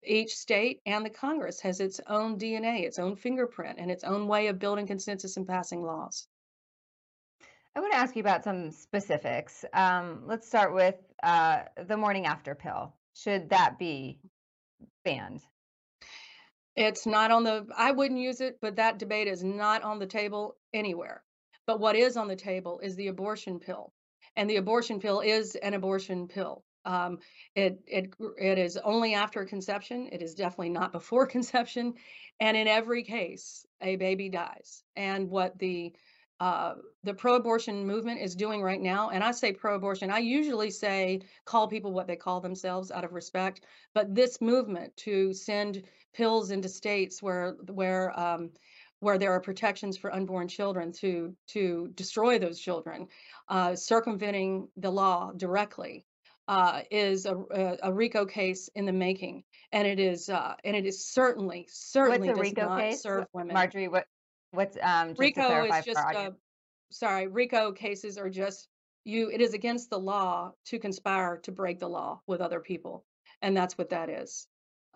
each 0.06 0.36
state 0.36 0.80
and 0.86 1.04
the 1.04 1.10
Congress 1.10 1.60
has 1.60 1.80
its 1.80 2.00
own 2.08 2.38
DNA, 2.38 2.82
its 2.82 2.98
own 2.98 3.16
fingerprint, 3.16 3.78
and 3.78 3.90
its 3.90 4.04
own 4.04 4.28
way 4.28 4.48
of 4.48 4.58
building 4.58 4.86
consensus 4.86 5.36
and 5.36 5.46
passing 5.46 5.82
laws. 5.82 6.26
I 7.76 7.80
want 7.80 7.92
to 7.92 7.98
ask 7.98 8.14
you 8.14 8.20
about 8.20 8.44
some 8.44 8.70
specifics. 8.70 9.64
Um, 9.72 10.22
let's 10.26 10.46
start 10.46 10.72
with 10.74 10.94
uh, 11.22 11.62
the 11.86 11.96
morning 11.96 12.26
after 12.26 12.54
pill. 12.54 12.94
Should 13.14 13.50
that 13.50 13.78
be 13.78 14.20
banned? 15.04 15.42
It's 16.76 17.06
not 17.06 17.30
on 17.30 17.44
the, 17.44 17.66
I 17.76 17.92
wouldn't 17.92 18.20
use 18.20 18.40
it, 18.40 18.58
but 18.60 18.76
that 18.76 18.98
debate 18.98 19.28
is 19.28 19.42
not 19.42 19.82
on 19.82 19.98
the 19.98 20.06
table 20.06 20.56
anywhere. 20.72 21.22
But 21.66 21.80
what 21.80 21.96
is 21.96 22.16
on 22.16 22.28
the 22.28 22.36
table 22.36 22.80
is 22.80 22.94
the 22.94 23.08
abortion 23.08 23.58
pill. 23.58 23.92
And 24.36 24.48
the 24.50 24.56
abortion 24.56 25.00
pill 25.00 25.20
is 25.20 25.54
an 25.56 25.74
abortion 25.74 26.28
pill. 26.28 26.64
Um, 26.84 27.18
it 27.54 27.80
it 27.86 28.14
it 28.38 28.58
is 28.58 28.76
only 28.76 29.14
after 29.14 29.44
conception. 29.44 30.08
It 30.12 30.22
is 30.22 30.34
definitely 30.34 30.70
not 30.70 30.92
before 30.92 31.26
conception, 31.36 31.94
and 32.40 32.56
in 32.56 32.68
every 32.68 33.02
case, 33.02 33.66
a 33.80 33.96
baby 33.96 34.28
dies. 34.28 34.82
And 34.96 35.30
what 35.30 35.58
the 35.58 35.94
uh, 36.40 36.74
the 37.04 37.14
pro-abortion 37.14 37.86
movement 37.86 38.20
is 38.20 38.34
doing 38.34 38.60
right 38.60 38.80
now, 38.80 39.10
and 39.10 39.22
I 39.22 39.30
say 39.30 39.52
pro-abortion, 39.52 40.10
I 40.10 40.18
usually 40.18 40.70
say 40.70 41.20
call 41.44 41.68
people 41.68 41.92
what 41.92 42.06
they 42.08 42.16
call 42.16 42.40
themselves 42.40 42.90
out 42.90 43.04
of 43.04 43.12
respect, 43.12 43.64
but 43.94 44.14
this 44.14 44.40
movement 44.40 44.96
to 44.98 45.32
send 45.32 45.84
pills 46.12 46.50
into 46.50 46.68
states 46.68 47.22
where 47.22 47.52
where 47.70 48.18
um, 48.18 48.50
where 49.00 49.18
there 49.18 49.32
are 49.32 49.40
protections 49.40 49.96
for 49.96 50.12
unborn 50.12 50.48
children 50.48 50.90
to 50.92 51.36
to 51.48 51.90
destroy 51.94 52.38
those 52.38 52.58
children, 52.58 53.06
uh, 53.48 53.76
circumventing 53.76 54.68
the 54.76 54.90
law 54.90 55.30
directly, 55.36 56.04
uh, 56.48 56.82
is 56.90 57.26
a, 57.26 57.78
a, 57.82 57.92
RICO 57.92 58.26
case 58.26 58.68
in 58.74 58.84
the 58.84 58.92
making, 58.92 59.44
and 59.72 59.88
it 59.88 59.98
is 59.98 60.28
uh, 60.28 60.54
and 60.62 60.76
it 60.76 60.84
is 60.84 61.06
certainly 61.06 61.66
certainly 61.70 62.28
does 62.28 62.38
RICO 62.38 62.68
not 62.68 62.80
case? 62.80 63.02
serve 63.02 63.26
women. 63.32 63.54
Marjorie, 63.54 63.88
what 63.88 64.04
what's 64.50 64.76
um 64.82 65.10
just 65.10 65.20
RICO 65.20 65.64
is 65.64 65.84
just 65.84 65.98
uh, 65.98 66.30
sorry. 66.90 67.28
RICO 67.28 67.72
cases 67.72 68.18
are 68.18 68.28
just 68.28 68.68
you. 69.04 69.30
It 69.30 69.40
is 69.40 69.54
against 69.54 69.88
the 69.88 69.98
law 69.98 70.52
to 70.66 70.78
conspire 70.78 71.38
to 71.44 71.52
break 71.52 71.78
the 71.78 71.88
law 71.88 72.20
with 72.26 72.40
other 72.40 72.60
people, 72.60 73.04
and 73.40 73.56
that's 73.56 73.78
what 73.78 73.90
that 73.90 74.10
is. 74.10 74.46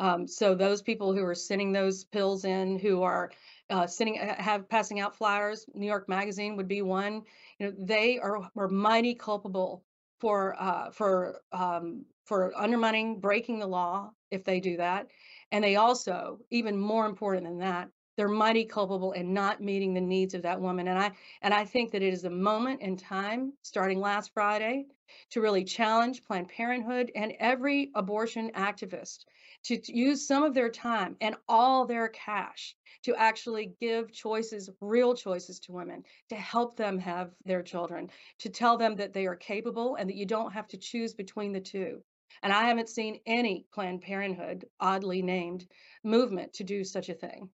Um, 0.00 0.28
so 0.28 0.54
those 0.54 0.82
people 0.82 1.12
who 1.14 1.24
are 1.24 1.34
sending 1.34 1.72
those 1.72 2.04
pills 2.04 2.44
in, 2.44 2.78
who 2.78 3.02
are 3.02 3.32
uh, 3.70 3.86
sending 3.86 4.16
have 4.16 4.68
passing 4.68 5.00
out 5.00 5.16
flyers, 5.16 5.66
New 5.74 5.86
York 5.86 6.08
Magazine 6.08 6.56
would 6.56 6.68
be 6.68 6.82
one. 6.82 7.22
You 7.58 7.68
know, 7.68 7.72
they 7.78 8.18
are 8.18 8.48
are 8.56 8.68
mighty 8.68 9.14
culpable 9.14 9.82
for 10.20 10.56
uh, 10.60 10.90
for 10.90 11.40
um, 11.52 12.04
for 12.24 12.52
undermining, 12.56 13.20
breaking 13.20 13.58
the 13.58 13.66
law 13.66 14.10
if 14.30 14.44
they 14.44 14.60
do 14.60 14.76
that, 14.76 15.08
and 15.52 15.64
they 15.64 15.76
also, 15.76 16.40
even 16.50 16.76
more 16.76 17.06
important 17.06 17.46
than 17.46 17.58
that, 17.58 17.88
they're 18.18 18.28
mighty 18.28 18.64
culpable 18.64 19.12
in 19.12 19.32
not 19.32 19.62
meeting 19.62 19.94
the 19.94 20.00
needs 20.00 20.34
of 20.34 20.42
that 20.42 20.60
woman. 20.60 20.88
And 20.88 20.98
I 20.98 21.12
and 21.40 21.54
I 21.54 21.64
think 21.64 21.92
that 21.92 22.02
it 22.02 22.12
is 22.12 22.24
a 22.24 22.30
moment 22.30 22.82
in 22.82 22.96
time, 22.96 23.52
starting 23.62 24.00
last 24.00 24.34
Friday, 24.34 24.86
to 25.30 25.40
really 25.40 25.62
challenge 25.62 26.24
Planned 26.24 26.48
Parenthood 26.48 27.12
and 27.14 27.32
every 27.38 27.92
abortion 27.94 28.50
activist 28.56 29.24
to, 29.62 29.78
to 29.78 29.96
use 29.96 30.26
some 30.26 30.42
of 30.42 30.52
their 30.52 30.68
time 30.68 31.16
and 31.20 31.36
all 31.48 31.86
their 31.86 32.08
cash 32.08 32.74
to 33.04 33.14
actually 33.14 33.72
give 33.80 34.12
choices, 34.12 34.68
real 34.80 35.14
choices 35.14 35.60
to 35.60 35.72
women, 35.72 36.02
to 36.28 36.34
help 36.34 36.76
them 36.76 36.98
have 36.98 37.30
their 37.44 37.62
children, 37.62 38.10
to 38.40 38.48
tell 38.48 38.76
them 38.76 38.96
that 38.96 39.12
they 39.12 39.26
are 39.26 39.36
capable 39.36 39.94
and 39.94 40.10
that 40.10 40.16
you 40.16 40.26
don't 40.26 40.52
have 40.52 40.66
to 40.66 40.76
choose 40.76 41.14
between 41.14 41.52
the 41.52 41.60
two. 41.60 42.02
And 42.42 42.52
I 42.52 42.64
haven't 42.64 42.88
seen 42.88 43.20
any 43.26 43.64
Planned 43.72 44.02
Parenthood, 44.02 44.66
oddly 44.80 45.22
named, 45.22 45.68
movement 46.02 46.52
to 46.54 46.64
do 46.64 46.82
such 46.82 47.08
a 47.08 47.14
thing. 47.14 47.48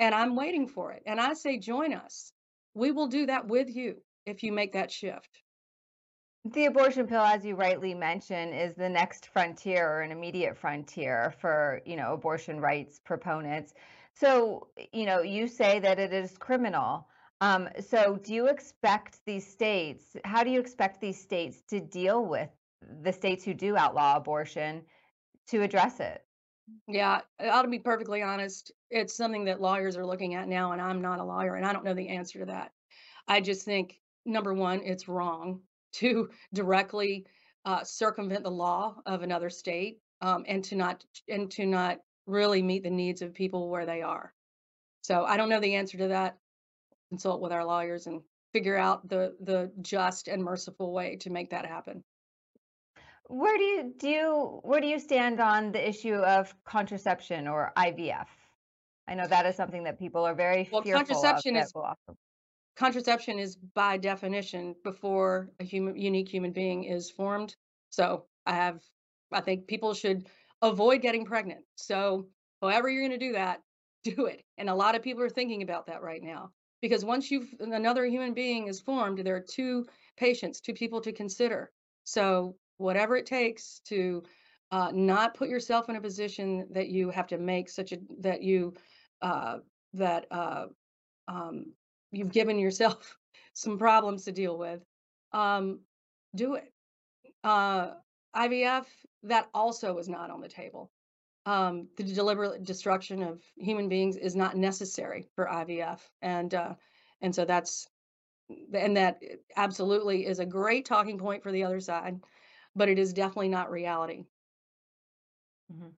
And 0.00 0.14
I'm 0.14 0.34
waiting 0.34 0.66
for 0.66 0.92
it. 0.92 1.02
And 1.06 1.20
I 1.20 1.34
say, 1.34 1.58
join 1.58 1.92
us. 1.92 2.32
We 2.74 2.90
will 2.90 3.08
do 3.08 3.26
that 3.26 3.46
with 3.46 3.68
you 3.68 3.96
if 4.24 4.42
you 4.42 4.50
make 4.50 4.72
that 4.72 4.90
shift. 4.90 5.28
The 6.46 6.64
abortion 6.64 7.06
pill, 7.06 7.20
as 7.20 7.44
you 7.44 7.54
rightly 7.54 7.92
mention, 7.92 8.54
is 8.54 8.74
the 8.74 8.88
next 8.88 9.26
frontier 9.26 9.86
or 9.86 10.00
an 10.00 10.10
immediate 10.10 10.56
frontier 10.56 11.34
for, 11.38 11.82
you 11.84 11.96
know, 11.96 12.14
abortion 12.14 12.60
rights 12.60 12.98
proponents. 13.04 13.74
So, 14.14 14.68
you 14.90 15.04
know, 15.04 15.20
you 15.20 15.46
say 15.46 15.80
that 15.80 15.98
it 15.98 16.14
is 16.14 16.38
criminal. 16.38 17.06
Um, 17.42 17.68
so, 17.86 18.18
do 18.22 18.32
you 18.32 18.46
expect 18.46 19.18
these 19.26 19.46
states? 19.46 20.16
How 20.24 20.42
do 20.44 20.50
you 20.50 20.60
expect 20.60 21.02
these 21.02 21.20
states 21.20 21.60
to 21.68 21.78
deal 21.78 22.24
with 22.24 22.48
the 23.02 23.12
states 23.12 23.44
who 23.44 23.52
do 23.52 23.76
outlaw 23.76 24.16
abortion 24.16 24.82
to 25.48 25.60
address 25.62 26.00
it? 26.00 26.24
Yeah, 26.88 27.20
I'll 27.38 27.66
be 27.66 27.78
perfectly 27.78 28.22
honest. 28.22 28.72
It's 28.90 29.16
something 29.16 29.44
that 29.44 29.60
lawyers 29.60 29.96
are 29.96 30.06
looking 30.06 30.34
at 30.34 30.48
now, 30.48 30.72
and 30.72 30.80
I'm 30.80 31.00
not 31.00 31.20
a 31.20 31.24
lawyer, 31.24 31.54
and 31.54 31.64
I 31.64 31.72
don't 31.72 31.84
know 31.84 31.94
the 31.94 32.08
answer 32.08 32.40
to 32.40 32.46
that. 32.46 32.72
I 33.28 33.40
just 33.40 33.64
think 33.64 34.00
number 34.26 34.52
one, 34.52 34.80
it's 34.84 35.08
wrong 35.08 35.60
to 35.94 36.30
directly 36.52 37.26
uh, 37.64 37.84
circumvent 37.84 38.44
the 38.44 38.50
law 38.50 38.96
of 39.06 39.22
another 39.22 39.50
state 39.50 39.98
um, 40.20 40.44
and 40.48 40.64
to 40.64 40.76
not 40.76 41.04
and 41.28 41.50
to 41.52 41.66
not 41.66 41.98
really 42.26 42.62
meet 42.62 42.82
the 42.82 42.90
needs 42.90 43.22
of 43.22 43.34
people 43.34 43.68
where 43.68 43.86
they 43.86 44.02
are. 44.02 44.32
So 45.02 45.24
I 45.24 45.36
don't 45.36 45.48
know 45.48 45.60
the 45.60 45.74
answer 45.74 45.98
to 45.98 46.08
that. 46.08 46.38
Consult 47.10 47.40
with 47.40 47.52
our 47.52 47.64
lawyers 47.64 48.06
and 48.06 48.22
figure 48.52 48.76
out 48.76 49.08
the 49.08 49.34
the 49.40 49.72
just 49.80 50.28
and 50.28 50.42
merciful 50.42 50.92
way 50.92 51.16
to 51.16 51.30
make 51.30 51.50
that 51.50 51.66
happen. 51.66 52.04
Where 53.30 53.56
do 53.56 53.62
you 53.62 53.94
do 53.96 54.08
you, 54.08 54.60
where 54.64 54.80
do 54.80 54.88
you 54.88 54.98
stand 54.98 55.38
on 55.38 55.70
the 55.70 55.88
issue 55.88 56.14
of 56.14 56.52
contraception 56.64 57.46
or 57.46 57.72
IVF? 57.76 58.26
I 59.06 59.14
know 59.14 59.28
that 59.28 59.46
is 59.46 59.54
something 59.54 59.84
that 59.84 60.00
people 60.00 60.24
are 60.24 60.34
very 60.34 60.68
well, 60.72 60.82
fearful 60.82 61.06
contraception 61.06 61.54
of. 61.54 61.62
Is, 61.62 61.72
contraception 62.76 63.38
is 63.38 63.56
by 63.74 63.98
definition 63.98 64.74
before 64.82 65.48
a 65.60 65.64
human 65.64 65.96
unique 65.96 66.28
human 66.28 66.50
being 66.50 66.82
is 66.82 67.08
formed. 67.08 67.54
So 67.90 68.24
I 68.46 68.54
have 68.54 68.80
I 69.32 69.40
think 69.40 69.68
people 69.68 69.94
should 69.94 70.26
avoid 70.60 71.00
getting 71.00 71.24
pregnant. 71.24 71.60
So 71.76 72.26
however 72.60 72.90
you're 72.90 73.06
going 73.06 73.18
to 73.18 73.26
do 73.26 73.34
that, 73.34 73.62
do 74.02 74.26
it. 74.26 74.42
And 74.58 74.68
a 74.68 74.74
lot 74.74 74.96
of 74.96 75.02
people 75.02 75.22
are 75.22 75.30
thinking 75.30 75.62
about 75.62 75.86
that 75.86 76.02
right 76.02 76.22
now 76.22 76.50
because 76.82 77.04
once 77.04 77.30
you've 77.30 77.54
another 77.60 78.06
human 78.06 78.34
being 78.34 78.66
is 78.66 78.80
formed, 78.80 79.18
there 79.18 79.36
are 79.36 79.46
two 79.48 79.86
patients, 80.16 80.60
two 80.60 80.74
people 80.74 81.00
to 81.02 81.12
consider. 81.12 81.70
So 82.02 82.56
whatever 82.80 83.16
it 83.16 83.26
takes 83.26 83.80
to 83.84 84.22
uh, 84.72 84.90
not 84.92 85.34
put 85.34 85.48
yourself 85.48 85.88
in 85.88 85.96
a 85.96 86.00
position 86.00 86.66
that 86.70 86.88
you 86.88 87.10
have 87.10 87.26
to 87.26 87.38
make 87.38 87.68
such 87.68 87.92
a 87.92 87.98
that 88.20 88.42
you 88.42 88.74
uh, 89.22 89.58
that 89.94 90.26
uh, 90.30 90.66
um, 91.28 91.66
you've 92.10 92.32
given 92.32 92.58
yourself 92.58 93.16
some 93.52 93.78
problems 93.78 94.24
to 94.24 94.32
deal 94.32 94.56
with, 94.56 94.80
um, 95.32 95.80
do 96.34 96.54
it. 96.54 96.72
Uh, 97.44 97.92
IVF, 98.34 98.86
that 99.24 99.48
also 99.52 99.98
is 99.98 100.08
not 100.08 100.30
on 100.30 100.40
the 100.40 100.48
table. 100.48 100.90
Um, 101.46 101.88
the 101.96 102.04
deliberate 102.04 102.64
destruction 102.64 103.22
of 103.22 103.42
human 103.56 103.88
beings 103.88 104.16
is 104.16 104.36
not 104.36 104.56
necessary 104.56 105.26
for 105.34 105.46
IVF, 105.46 106.00
and 106.22 106.54
uh, 106.54 106.74
and 107.20 107.34
so 107.34 107.44
that's 107.44 107.88
and 108.72 108.96
that 108.96 109.20
absolutely 109.56 110.26
is 110.26 110.38
a 110.38 110.46
great 110.46 110.84
talking 110.84 111.18
point 111.18 111.42
for 111.42 111.52
the 111.52 111.64
other 111.64 111.80
side, 111.80 112.20
but 112.76 112.88
it 112.88 112.98
is 112.98 113.12
definitely 113.12 113.48
not 113.48 113.70
reality. 113.70 114.24
Mm-hmm. 115.72 115.88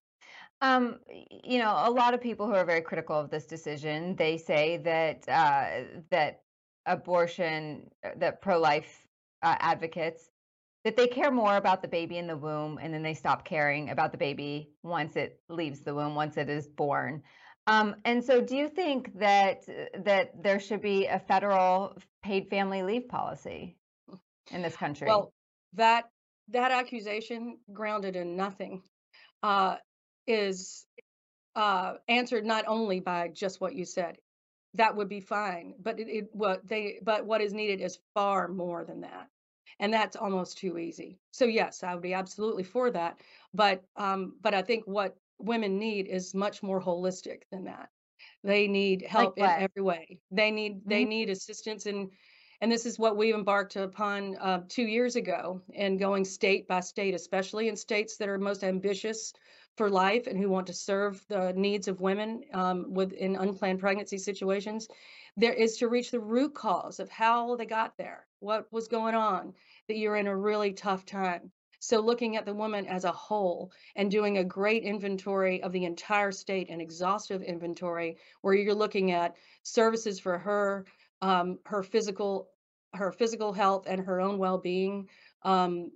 Um, 0.60 1.00
you 1.44 1.58
know, 1.58 1.82
a 1.84 1.90
lot 1.90 2.14
of 2.14 2.20
people 2.20 2.46
who 2.46 2.54
are 2.54 2.64
very 2.64 2.82
critical 2.82 3.18
of 3.18 3.30
this 3.30 3.46
decision, 3.46 4.14
they 4.14 4.38
say 4.38 4.76
that 4.78 5.28
uh, 5.28 6.02
that 6.10 6.42
abortion, 6.86 7.90
uh, 8.04 8.10
that 8.16 8.40
pro-life 8.40 9.06
uh, 9.42 9.56
advocates, 9.58 10.30
that 10.84 10.96
they 10.96 11.08
care 11.08 11.32
more 11.32 11.56
about 11.56 11.82
the 11.82 11.88
baby 11.88 12.18
in 12.18 12.28
the 12.28 12.36
womb, 12.36 12.78
and 12.80 12.94
then 12.94 13.02
they 13.02 13.14
stop 13.14 13.44
caring 13.44 13.90
about 13.90 14.12
the 14.12 14.18
baby 14.18 14.70
once 14.84 15.16
it 15.16 15.40
leaves 15.48 15.80
the 15.80 15.94
womb, 15.94 16.14
once 16.14 16.36
it 16.36 16.48
is 16.48 16.68
born. 16.68 17.22
Um, 17.66 17.96
and 18.04 18.22
so, 18.22 18.40
do 18.40 18.56
you 18.56 18.68
think 18.68 19.18
that 19.18 19.62
that 20.04 20.42
there 20.42 20.60
should 20.60 20.80
be 20.80 21.06
a 21.06 21.18
federal 21.18 21.96
paid 22.22 22.48
family 22.48 22.82
leave 22.82 23.08
policy 23.08 23.76
in 24.52 24.62
this 24.62 24.76
country? 24.76 25.08
Well, 25.08 25.32
that 25.74 26.08
that 26.52 26.70
accusation 26.70 27.58
grounded 27.72 28.16
in 28.16 28.36
nothing. 28.36 28.82
Uh, 29.42 29.76
is 30.26 30.86
uh, 31.56 31.94
answered 32.08 32.44
not 32.44 32.64
only 32.66 33.00
by 33.00 33.28
just 33.28 33.60
what 33.60 33.74
you 33.74 33.84
said. 33.84 34.16
That 34.74 34.96
would 34.96 35.08
be 35.08 35.20
fine, 35.20 35.74
but 35.82 36.00
it, 36.00 36.08
it 36.08 36.28
what 36.32 36.66
they 36.66 36.98
but 37.02 37.26
what 37.26 37.42
is 37.42 37.52
needed 37.52 37.82
is 37.82 37.98
far 38.14 38.48
more 38.48 38.84
than 38.84 39.02
that, 39.02 39.28
and 39.80 39.92
that's 39.92 40.16
almost 40.16 40.56
too 40.56 40.78
easy. 40.78 41.18
So 41.30 41.44
yes, 41.44 41.82
I 41.82 41.92
would 41.92 42.02
be 42.02 42.14
absolutely 42.14 42.62
for 42.62 42.90
that, 42.90 43.20
but 43.52 43.82
um, 43.96 44.36
but 44.40 44.54
I 44.54 44.62
think 44.62 44.84
what 44.86 45.14
women 45.38 45.78
need 45.78 46.06
is 46.06 46.34
much 46.34 46.62
more 46.62 46.80
holistic 46.80 47.42
than 47.50 47.64
that. 47.64 47.90
They 48.44 48.66
need 48.66 49.04
help 49.06 49.38
like 49.38 49.58
in 49.58 49.62
every 49.64 49.82
way. 49.82 50.20
They 50.30 50.50
need 50.50 50.76
mm-hmm. 50.76 50.88
they 50.88 51.04
need 51.04 51.28
assistance 51.28 51.84
in 51.84 52.10
and 52.62 52.70
this 52.70 52.86
is 52.86 52.96
what 52.96 53.16
we 53.16 53.34
embarked 53.34 53.74
upon 53.74 54.36
uh, 54.36 54.62
two 54.68 54.84
years 54.84 55.16
ago 55.16 55.60
and 55.74 55.98
going 55.98 56.24
state 56.24 56.68
by 56.68 56.78
state, 56.78 57.12
especially 57.12 57.66
in 57.66 57.74
states 57.74 58.18
that 58.18 58.28
are 58.28 58.38
most 58.38 58.62
ambitious 58.62 59.32
for 59.76 59.90
life 59.90 60.28
and 60.28 60.38
who 60.38 60.48
want 60.48 60.68
to 60.68 60.72
serve 60.72 61.20
the 61.26 61.52
needs 61.56 61.88
of 61.88 62.00
women 62.00 62.44
um, 62.54 62.94
within 62.94 63.34
unplanned 63.34 63.80
pregnancy 63.80 64.16
situations. 64.16 64.86
There 65.36 65.52
is 65.52 65.78
to 65.78 65.88
reach 65.88 66.12
the 66.12 66.20
root 66.20 66.54
cause 66.54 67.00
of 67.00 67.10
how 67.10 67.56
they 67.56 67.66
got 67.66 67.96
there, 67.98 68.26
what 68.38 68.72
was 68.72 68.86
going 68.86 69.16
on, 69.16 69.54
that 69.88 69.96
you're 69.96 70.16
in 70.16 70.28
a 70.28 70.36
really 70.36 70.72
tough 70.72 71.04
time. 71.04 71.50
So, 71.80 71.98
looking 71.98 72.36
at 72.36 72.46
the 72.46 72.54
woman 72.54 72.86
as 72.86 73.02
a 73.02 73.10
whole 73.10 73.72
and 73.96 74.08
doing 74.08 74.38
a 74.38 74.44
great 74.44 74.84
inventory 74.84 75.60
of 75.64 75.72
the 75.72 75.84
entire 75.84 76.30
state, 76.30 76.70
an 76.70 76.80
exhaustive 76.80 77.42
inventory, 77.42 78.18
where 78.42 78.54
you're 78.54 78.72
looking 78.72 79.10
at 79.10 79.34
services 79.64 80.20
for 80.20 80.38
her, 80.38 80.86
um, 81.22 81.58
her 81.64 81.82
physical, 81.82 82.51
her 82.94 83.12
physical 83.12 83.52
health, 83.52 83.86
and 83.86 84.00
her 84.00 84.20
own 84.20 84.38
well-being, 84.38 85.08
um, 85.42 85.90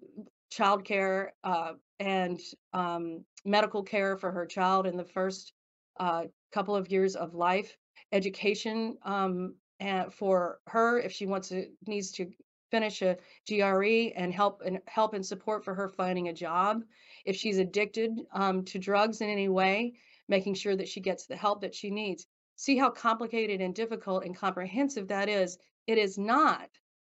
childcare 0.52 1.28
uh, 1.44 1.72
and 2.00 2.40
um, 2.72 3.24
medical 3.44 3.82
care 3.82 4.16
for 4.16 4.30
her 4.30 4.46
child 4.46 4.86
in 4.86 4.96
the 4.96 5.04
first 5.04 5.52
uh, 5.98 6.24
couple 6.52 6.76
of 6.76 6.90
years 6.90 7.16
of 7.16 7.34
life, 7.34 7.76
education 8.12 8.96
um, 9.04 9.54
and 9.80 10.12
for 10.12 10.58
her 10.66 10.98
if 10.98 11.12
she 11.12 11.26
wants 11.26 11.48
to 11.48 11.66
needs 11.86 12.12
to 12.12 12.30
finish 12.70 13.02
a 13.02 13.16
GRE 13.48 14.12
and 14.16 14.32
help 14.32 14.62
and 14.64 14.80
help 14.86 15.14
and 15.14 15.24
support 15.24 15.64
for 15.64 15.74
her 15.74 15.88
finding 15.88 16.28
a 16.28 16.32
job. 16.32 16.82
If 17.24 17.36
she's 17.36 17.58
addicted 17.58 18.12
um, 18.32 18.64
to 18.66 18.78
drugs 18.78 19.20
in 19.20 19.28
any 19.28 19.48
way, 19.48 19.94
making 20.28 20.54
sure 20.54 20.76
that 20.76 20.88
she 20.88 21.00
gets 21.00 21.26
the 21.26 21.36
help 21.36 21.60
that 21.60 21.74
she 21.74 21.90
needs. 21.90 22.26
See 22.56 22.76
how 22.76 22.90
complicated 22.90 23.60
and 23.60 23.74
difficult 23.74 24.24
and 24.24 24.36
comprehensive 24.36 25.08
that 25.08 25.28
is. 25.28 25.58
It 25.86 25.98
is 25.98 26.18
not 26.18 26.68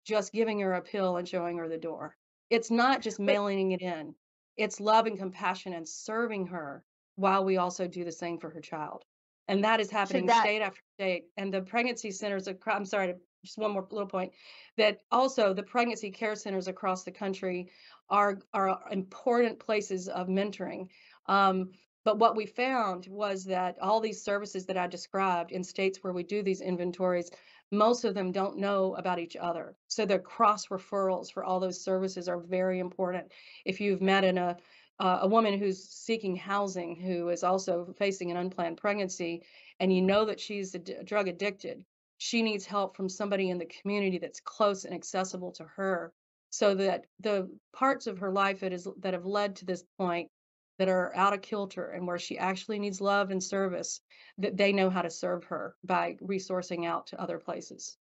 just 0.06 0.32
giving 0.32 0.60
her 0.60 0.74
a 0.74 0.80
pill 0.80 1.16
and 1.16 1.28
showing 1.28 1.58
her 1.58 1.68
the 1.68 1.76
door. 1.76 2.16
It's 2.48 2.70
not 2.70 3.02
just 3.02 3.18
mailing 3.18 3.72
it 3.72 3.82
in. 3.82 4.14
It's 4.56 4.80
love 4.80 5.06
and 5.06 5.18
compassion 5.18 5.72
and 5.72 5.86
serving 5.86 6.46
her 6.46 6.84
while 7.16 7.44
we 7.44 7.56
also 7.56 7.86
do 7.86 8.04
the 8.04 8.12
same 8.12 8.38
for 8.38 8.48
her 8.50 8.60
child. 8.60 9.04
And 9.48 9.64
that 9.64 9.80
is 9.80 9.90
happening 9.90 10.26
that, 10.26 10.42
state 10.42 10.62
after 10.62 10.80
state. 10.96 11.24
And 11.36 11.52
the 11.52 11.62
pregnancy 11.62 12.10
centers, 12.10 12.48
I'm 12.66 12.84
sorry, 12.84 13.14
just 13.44 13.58
one 13.58 13.72
more 13.72 13.86
little 13.90 14.08
point, 14.08 14.32
that 14.76 15.00
also 15.10 15.52
the 15.52 15.62
pregnancy 15.62 16.10
care 16.10 16.34
centers 16.36 16.68
across 16.68 17.04
the 17.04 17.10
country 17.10 17.68
are, 18.08 18.38
are 18.54 18.80
important 18.90 19.58
places 19.58 20.08
of 20.08 20.28
mentoring. 20.28 20.88
Um, 21.26 21.70
but 22.04 22.18
what 22.18 22.36
we 22.36 22.46
found 22.46 23.08
was 23.08 23.44
that 23.44 23.76
all 23.80 24.00
these 24.00 24.22
services 24.22 24.66
that 24.66 24.76
I 24.76 24.86
described 24.86 25.50
in 25.50 25.64
states 25.64 25.98
where 26.02 26.12
we 26.12 26.22
do 26.22 26.42
these 26.42 26.60
inventories, 26.60 27.30
most 27.72 28.04
of 28.04 28.14
them 28.14 28.32
don't 28.32 28.58
know 28.58 28.94
about 28.94 29.18
each 29.18 29.36
other. 29.36 29.74
So 29.88 30.06
the 30.06 30.18
cross 30.18 30.68
referrals 30.68 31.32
for 31.32 31.44
all 31.44 31.60
those 31.60 31.82
services 31.82 32.28
are 32.28 32.38
very 32.38 32.78
important. 32.78 33.32
If 33.64 33.80
you've 33.80 34.02
met 34.02 34.24
in 34.24 34.38
a 34.38 34.56
uh, 34.98 35.18
a 35.22 35.28
woman 35.28 35.58
who's 35.58 35.90
seeking 35.90 36.36
housing 36.36 36.96
who 36.96 37.28
is 37.28 37.44
also 37.44 37.94
facing 37.98 38.30
an 38.30 38.36
unplanned 38.38 38.78
pregnancy 38.78 39.42
and 39.78 39.94
you 39.94 40.00
know 40.00 40.24
that 40.24 40.40
she's 40.40 40.74
ad- 40.74 41.04
drug 41.04 41.28
addicted 41.28 41.84
she 42.18 42.42
needs 42.42 42.64
help 42.64 42.96
from 42.96 43.08
somebody 43.08 43.50
in 43.50 43.58
the 43.58 43.66
community 43.66 44.18
that's 44.18 44.40
close 44.40 44.84
and 44.84 44.94
accessible 44.94 45.52
to 45.52 45.64
her 45.64 46.12
so 46.50 46.74
that 46.74 47.04
the 47.20 47.48
parts 47.74 48.06
of 48.06 48.18
her 48.18 48.30
life 48.30 48.60
that 48.60 48.72
is 48.72 48.88
that 49.00 49.12
have 49.12 49.26
led 49.26 49.56
to 49.56 49.66
this 49.66 49.84
point 49.98 50.30
that 50.78 50.88
are 50.88 51.14
out 51.16 51.32
of 51.32 51.42
kilter 51.42 51.90
and 51.90 52.06
where 52.06 52.18
she 52.18 52.38
actually 52.38 52.78
needs 52.78 53.00
love 53.00 53.30
and 53.30 53.42
service 53.42 54.00
that 54.38 54.56
they 54.56 54.72
know 54.72 54.90
how 54.90 55.02
to 55.02 55.10
serve 55.10 55.44
her 55.44 55.74
by 55.84 56.16
resourcing 56.22 56.86
out 56.86 57.06
to 57.08 57.20
other 57.20 57.38
places. 57.38 57.96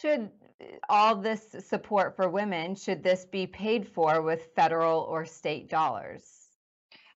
Should 0.00 0.30
uh, 0.60 0.64
all 0.88 1.16
this 1.16 1.54
support 1.66 2.16
for 2.16 2.28
women 2.28 2.74
should 2.74 3.02
this 3.02 3.24
be 3.24 3.46
paid 3.46 3.88
for 3.88 4.22
with 4.22 4.48
federal 4.54 5.00
or 5.00 5.24
state 5.24 5.68
dollars? 5.68 6.22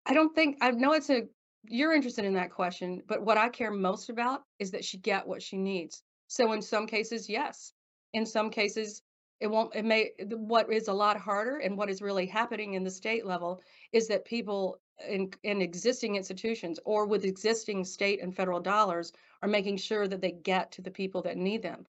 I 0.04 0.14
don't 0.14 0.34
think 0.34 0.58
i 0.60 0.70
know 0.72 0.92
it's 0.92 1.10
a 1.10 1.28
you're 1.64 1.94
interested 1.94 2.24
in 2.24 2.34
that 2.34 2.50
question 2.50 3.02
but 3.06 3.22
what 3.22 3.38
i 3.38 3.48
care 3.48 3.70
most 3.70 4.10
about 4.10 4.42
is 4.58 4.72
that 4.72 4.84
she 4.84 4.98
get 4.98 5.26
what 5.26 5.42
she 5.42 5.56
needs. 5.56 6.02
So 6.26 6.52
in 6.52 6.62
some 6.62 6.86
cases 6.86 7.28
yes. 7.28 7.72
In 8.14 8.26
some 8.26 8.50
cases 8.50 9.02
it 9.42 9.50
won't 9.50 9.74
it 9.74 9.84
may 9.84 10.12
what 10.30 10.72
is 10.72 10.86
a 10.86 10.92
lot 10.92 11.16
harder 11.16 11.56
and 11.56 11.76
what 11.76 11.90
is 11.90 12.00
really 12.00 12.26
happening 12.26 12.74
in 12.74 12.84
the 12.84 12.90
state 12.90 13.26
level 13.26 13.60
is 13.92 14.06
that 14.06 14.24
people 14.24 14.80
in, 15.08 15.32
in 15.42 15.60
existing 15.60 16.14
institutions 16.14 16.78
or 16.84 17.06
with 17.06 17.24
existing 17.24 17.84
state 17.84 18.22
and 18.22 18.36
federal 18.36 18.60
dollars 18.60 19.12
are 19.42 19.48
making 19.48 19.76
sure 19.76 20.06
that 20.06 20.20
they 20.20 20.30
get 20.30 20.70
to 20.70 20.80
the 20.80 20.92
people 20.92 21.20
that 21.22 21.36
need 21.36 21.60
them. 21.60 21.84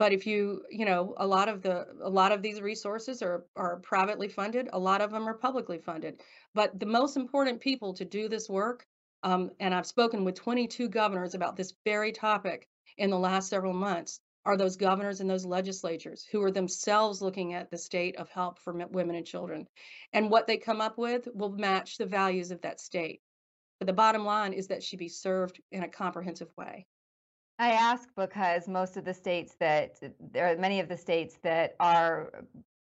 But 0.00 0.12
if 0.12 0.26
you 0.26 0.64
you 0.68 0.84
know 0.84 1.14
a 1.18 1.26
lot 1.26 1.48
of 1.48 1.62
the 1.62 1.86
a 2.02 2.10
lot 2.10 2.32
of 2.32 2.42
these 2.42 2.60
resources 2.60 3.22
are 3.22 3.44
are 3.54 3.76
privately 3.76 4.28
funded 4.28 4.68
a 4.72 4.78
lot 4.78 5.00
of 5.00 5.12
them 5.12 5.28
are 5.28 5.34
publicly 5.34 5.78
funded. 5.78 6.20
But 6.54 6.80
the 6.80 6.86
most 6.86 7.16
important 7.16 7.60
people 7.60 7.94
to 7.94 8.04
do 8.04 8.28
this 8.28 8.48
work 8.48 8.84
um, 9.22 9.50
and 9.60 9.72
i've 9.74 9.86
spoken 9.86 10.24
with 10.24 10.34
22 10.34 10.88
governors 10.88 11.34
about 11.34 11.56
this 11.56 11.72
very 11.84 12.12
topic 12.12 12.68
in 12.98 13.10
the 13.10 13.18
last 13.18 13.48
several 13.48 13.72
months 13.72 14.20
are 14.46 14.56
those 14.56 14.76
governors 14.76 15.20
and 15.20 15.28
those 15.28 15.44
legislatures 15.44 16.24
who 16.30 16.40
are 16.42 16.52
themselves 16.52 17.20
looking 17.20 17.52
at 17.52 17.70
the 17.70 17.76
state 17.76 18.16
of 18.16 18.30
help 18.30 18.60
for 18.60 18.72
women 18.72 19.16
and 19.16 19.26
children. 19.26 19.66
And 20.12 20.30
what 20.30 20.46
they 20.46 20.56
come 20.56 20.80
up 20.80 20.96
with 20.96 21.28
will 21.34 21.50
match 21.50 21.98
the 21.98 22.06
values 22.06 22.52
of 22.52 22.62
that 22.62 22.80
state. 22.80 23.20
But 23.80 23.86
the 23.86 23.92
bottom 23.92 24.24
line 24.24 24.52
is 24.52 24.68
that 24.68 24.84
she 24.84 24.96
be 24.96 25.08
served 25.08 25.60
in 25.72 25.82
a 25.82 25.88
comprehensive 25.88 26.48
way. 26.56 26.86
I 27.58 27.72
ask 27.72 28.08
because 28.16 28.68
most 28.68 28.96
of 28.96 29.04
the 29.04 29.14
states 29.14 29.56
that 29.58 29.96
there 30.20 30.46
are 30.46 30.56
many 30.56 30.78
of 30.78 30.88
the 30.88 30.96
states 30.96 31.38
that 31.42 31.74
are 31.80 32.44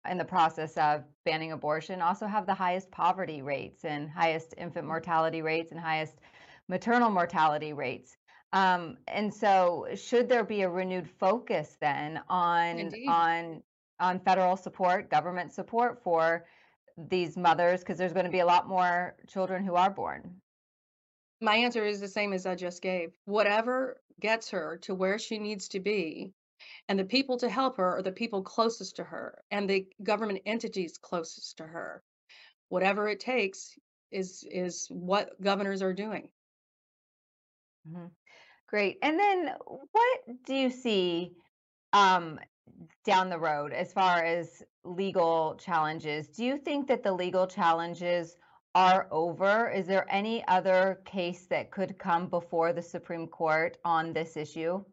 in 0.09 0.16
the 0.16 0.25
process 0.25 0.77
of 0.79 1.05
banning 1.27 1.53
abortion 1.53 2.01
also 2.01 2.27
have 2.27 2.46
the 2.46 2.55
highest 2.55 2.90
poverty 2.90 3.42
rates 3.42 3.85
and 3.85 4.09
highest 4.09 4.55
infant 4.57 4.85
mm-hmm. 4.85 4.88
mortality 4.88 5.42
rates 5.42 5.73
and 5.73 5.81
highest 5.81 6.14
maternal 6.68 7.11
mortality 7.11 7.75
rates. 7.75 8.16
Um, 8.53 8.97
and 9.07 9.33
so, 9.33 9.87
should 9.95 10.29
there 10.29 10.45
be 10.45 10.63
a 10.63 10.69
renewed 10.69 11.09
focus 11.09 11.77
then 11.81 12.21
on 12.29 12.79
Indeed. 12.79 13.09
on 13.09 13.63
on 14.01 14.19
federal 14.21 14.57
support, 14.57 15.11
government 15.11 15.53
support 15.53 16.03
for 16.03 16.47
these 16.97 17.37
mothers, 17.37 17.81
because 17.81 17.99
there's 17.99 18.13
going 18.13 18.25
to 18.25 18.33
be 18.33 18.41
a 18.41 18.47
lot 18.47 18.69
more 18.69 19.15
children 19.29 19.65
who 19.65 19.77
are 19.77 19.91
born? 19.91 20.41
My 21.41 21.57
answer 21.57 21.85
is 21.85 22.01
the 22.01 22.09
same 22.09 22.33
as 22.33 22.45
I 22.47 22.55
just 22.55 22.83
gave. 22.83 23.13
Whatever 23.25 24.01
gets 24.21 24.51
her 24.51 24.79
to 24.83 24.95
where 24.95 25.19
she 25.19 25.39
needs 25.39 25.69
to 25.69 25.81
be, 25.81 26.33
and 26.89 26.99
the 26.99 27.05
people 27.05 27.39
to 27.39 27.49
help 27.49 27.77
her 27.77 27.99
are 27.99 28.03
the 28.03 28.13
people 28.13 28.43
closest 28.43 28.97
to 28.97 29.05
her 29.05 29.43
and 29.51 29.69
the 29.69 29.87
government 30.03 30.43
entities 30.45 30.99
closest 30.99 31.57
to 31.59 31.65
her. 31.65 32.03
Whatever 32.69 33.09
it 33.09 33.21
takes 33.21 33.79
is 34.11 34.45
is 34.51 34.89
what 34.91 35.41
governors 35.41 35.83
are 35.83 35.95
doing. 35.95 36.29
hmm 37.85 38.20
Great. 38.71 38.99
And 39.03 39.19
then 39.19 39.51
what 39.67 40.21
do 40.47 40.55
you 40.55 40.71
see 40.71 41.33
um, 41.93 42.39
down 43.05 43.29
the 43.29 43.39
road 43.39 43.73
as 43.73 43.93
far 43.93 44.23
as 44.23 44.63
legal 44.85 45.57
challenges? 45.57 46.29
Do 46.29 46.45
you 46.45 46.57
think 46.57 46.87
that 46.87 47.03
the 47.03 47.13
legal 47.13 47.49
challenges 47.49 48.37
are 48.77 49.09
over? 49.11 49.69
Is 49.69 49.89
there 49.89 50.07
any 50.09 50.47
other 50.47 51.01
case 51.05 51.47
that 51.51 51.73
could 51.73 51.99
come 51.99 52.29
before 52.29 52.73
the 52.73 52.81
Supreme 52.83 53.27
Court 53.27 53.77
on 53.85 54.13
this 54.13 54.37
issue? 54.37 54.85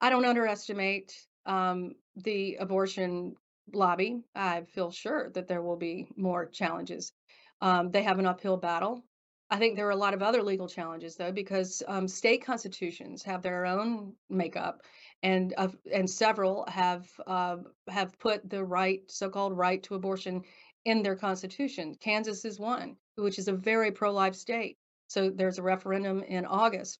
I 0.00 0.08
don't 0.08 0.24
underestimate 0.24 1.12
um, 1.44 1.92
the 2.16 2.56
abortion 2.60 3.34
lobby. 3.74 4.22
I 4.34 4.62
feel 4.62 4.90
sure 4.90 5.30
that 5.34 5.48
there 5.48 5.60
will 5.60 5.76
be 5.76 6.08
more 6.16 6.46
challenges. 6.46 7.12
Um, 7.60 7.90
they 7.90 8.04
have 8.04 8.18
an 8.18 8.26
uphill 8.26 8.56
battle. 8.56 9.04
I 9.50 9.58
think 9.58 9.76
there 9.76 9.86
are 9.86 9.92
a 9.92 9.96
lot 9.96 10.14
of 10.14 10.22
other 10.22 10.42
legal 10.42 10.68
challenges 10.68 11.16
though, 11.16 11.32
because 11.32 11.82
um, 11.88 12.06
state 12.06 12.44
constitutions 12.44 13.22
have 13.22 13.42
their 13.42 13.64
own 13.64 14.12
makeup, 14.28 14.82
and 15.22 15.54
uh, 15.56 15.68
and 15.92 16.08
several 16.08 16.66
have 16.68 17.08
uh, 17.26 17.56
have 17.88 18.18
put 18.18 18.48
the 18.48 18.62
right, 18.62 19.00
so-called 19.08 19.56
right 19.56 19.82
to 19.84 19.94
abortion, 19.94 20.42
in 20.84 21.02
their 21.02 21.16
constitution. 21.16 21.94
Kansas 22.00 22.44
is 22.44 22.58
one, 22.58 22.96
which 23.16 23.38
is 23.38 23.48
a 23.48 23.52
very 23.52 23.90
pro-life 23.90 24.34
state. 24.34 24.76
So 25.08 25.30
there's 25.30 25.58
a 25.58 25.62
referendum 25.62 26.22
in 26.22 26.44
August 26.44 26.98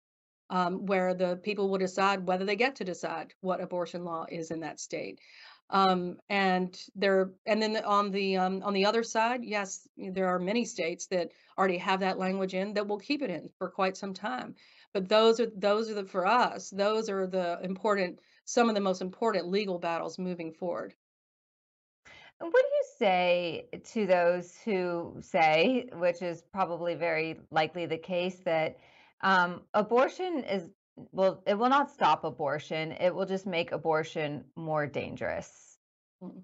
um, 0.51 0.87
where 0.87 1.15
the 1.15 1.37
people 1.37 1.69
will 1.69 1.79
decide 1.79 2.27
whether 2.27 2.45
they 2.45 2.57
get 2.57 2.77
to 2.77 2.85
decide 2.85 3.35
what 3.41 3.61
abortion 3.61 4.05
law 4.05 4.27
is 4.31 4.51
in 4.51 4.61
that 4.61 4.81
state. 4.81 5.21
Um, 5.71 6.17
and 6.31 6.81
there, 6.97 7.31
and 7.47 7.61
then 7.61 7.77
on 7.85 8.11
the 8.11 8.37
um, 8.39 8.63
on 8.63 8.73
the 8.73 8.87
other 8.87 9.03
side, 9.03 9.45
yes, 9.45 9.87
there 9.97 10.27
are 10.29 10.39
many 10.39 10.65
states 10.65 11.07
that 11.09 11.31
already 11.59 11.79
have 11.79 12.01
that 12.01 12.19
language 12.19 12.55
in 12.55 12.73
that 12.75 12.87
will 12.87 12.99
keep 12.99 13.23
it 13.23 13.31
in 13.31 13.51
for 13.59 13.69
quite 13.69 13.97
some 13.97 14.15
time. 14.15 14.55
But 14.95 15.09
those 15.09 15.41
are 15.41 15.51
those 15.55 15.91
are 15.91 15.95
the 15.95 16.05
for 16.05 16.27
us. 16.27 16.71
Those 16.71 17.11
are 17.11 17.27
the 17.27 17.59
important, 17.63 18.21
some 18.47 18.69
of 18.71 18.75
the 18.75 18.81
most 18.81 19.03
important 19.03 19.49
legal 19.49 19.79
battles 19.79 20.19
moving 20.19 20.53
forward. 20.53 20.95
What 22.41 22.53
do 22.53 22.59
you 22.59 22.85
say 22.99 23.69
to 23.93 24.07
those 24.07 24.57
who 24.65 25.17
say, 25.21 25.89
which 25.93 26.23
is 26.23 26.43
probably 26.53 26.95
very 26.95 27.41
likely 27.51 27.85
the 27.87 27.99
case, 27.99 28.39
that 28.45 28.79
um, 29.23 29.63
abortion 29.75 30.45
is 30.45 30.71
well, 31.13 31.43
it 31.47 31.55
will 31.55 31.69
not 31.69 31.91
stop 31.91 32.25
abortion. 32.25 32.93
It 32.93 33.15
will 33.15 33.27
just 33.27 33.47
make 33.47 33.73
abortion 33.73 34.45
more 34.57 34.87
dangerous. 34.87 35.79
Mm. 36.23 36.43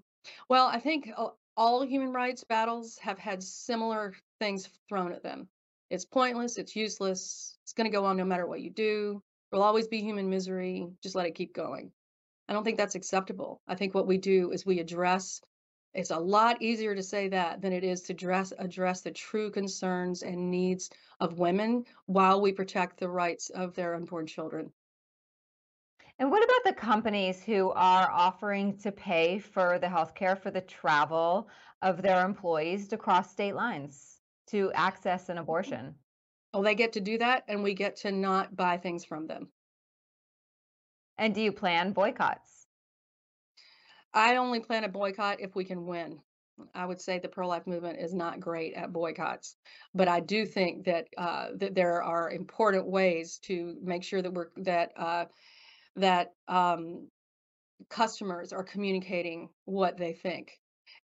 Well, 0.49 0.67
I 0.67 0.79
think 0.79 1.11
all 1.57 1.85
human 1.85 2.11
rights 2.11 2.43
battles 2.43 2.97
have 2.99 3.19
had 3.19 3.43
similar 3.43 4.13
things 4.39 4.69
thrown 4.89 5.11
at 5.11 5.23
them. 5.23 5.47
It's 5.89 6.05
pointless, 6.05 6.57
it's 6.57 6.75
useless, 6.75 7.57
it's 7.63 7.73
going 7.73 7.89
to 7.89 7.95
go 7.95 8.05
on 8.05 8.17
no 8.17 8.25
matter 8.25 8.47
what 8.47 8.61
you 8.61 8.71
do. 8.71 9.21
There'll 9.51 9.65
always 9.65 9.87
be 9.87 10.01
human 10.01 10.29
misery. 10.29 10.87
Just 11.03 11.15
let 11.15 11.27
it 11.27 11.35
keep 11.35 11.53
going. 11.53 11.91
I 12.47 12.53
don't 12.53 12.63
think 12.63 12.77
that's 12.77 12.95
acceptable. 12.95 13.61
I 13.67 13.75
think 13.75 13.93
what 13.93 14.07
we 14.07 14.17
do 14.17 14.51
is 14.51 14.65
we 14.65 14.79
address 14.79 15.41
it's 15.95 16.11
a 16.11 16.19
lot 16.19 16.61
easier 16.61 16.93
to 16.93 17.01
say 17.01 17.29
that 17.29 17.61
than 17.61 17.71
it 17.71 17.83
is 17.83 18.01
to 18.03 18.13
address 18.13 18.51
address 18.59 19.01
the 19.01 19.11
true 19.11 19.49
concerns 19.49 20.23
and 20.23 20.51
needs 20.51 20.89
of 21.19 21.39
women 21.39 21.85
while 22.05 22.41
we 22.41 22.51
protect 22.51 22.99
the 22.99 23.09
rights 23.09 23.49
of 23.49 23.73
their 23.73 23.95
unborn 23.95 24.27
children. 24.27 24.71
And 26.19 26.31
what 26.31 26.43
about 26.43 26.63
the 26.63 26.79
companies 26.79 27.43
who 27.43 27.71
are 27.71 28.09
offering 28.09 28.77
to 28.79 28.91
pay 28.91 29.39
for 29.39 29.79
the 29.79 29.87
healthcare 29.87 30.37
for 30.37 30.51
the 30.51 30.61
travel 30.61 31.49
of 31.81 32.01
their 32.01 32.25
employees 32.25 32.87
to 32.89 32.97
cross 32.97 33.31
state 33.31 33.55
lines 33.55 34.21
to 34.47 34.71
access 34.73 35.29
an 35.29 35.35
mm-hmm. 35.35 35.43
abortion? 35.43 35.95
Oh, 36.53 36.63
they 36.63 36.75
get 36.75 36.93
to 36.93 37.01
do 37.01 37.17
that, 37.17 37.43
and 37.49 37.63
we 37.63 37.73
get 37.73 37.97
to 37.97 38.11
not 38.11 38.55
buy 38.55 38.77
things 38.77 39.03
from 39.03 39.27
them. 39.27 39.49
And 41.17 41.35
do 41.35 41.41
you 41.41 41.51
plan 41.51 41.91
boycotts? 41.91 42.64
I 44.15 44.37
only 44.37 44.61
plan 44.61 44.85
a 44.85 44.89
boycott 44.89 45.41
if 45.41 45.55
we 45.55 45.65
can 45.65 45.85
win. 45.85 46.19
I 46.73 46.85
would 46.85 47.01
say 47.01 47.19
the 47.19 47.27
pro-life 47.27 47.67
movement 47.67 47.99
is 47.99 48.13
not 48.13 48.39
great 48.39 48.73
at 48.75 48.93
boycotts, 48.93 49.57
but 49.93 50.07
I 50.07 50.21
do 50.21 50.45
think 50.45 50.85
that 50.85 51.07
uh, 51.17 51.47
that 51.57 51.75
there 51.75 52.01
are 52.01 52.31
important 52.31 52.87
ways 52.87 53.39
to 53.43 53.75
make 53.83 54.03
sure 54.03 54.21
that 54.21 54.33
we're 54.33 54.47
that 54.57 54.93
uh, 54.95 55.25
that 55.97 56.31
um, 56.47 57.09
customers 57.89 58.53
are 58.53 58.63
communicating 58.63 59.49
what 59.65 59.97
they 59.97 60.13
think. 60.13 60.57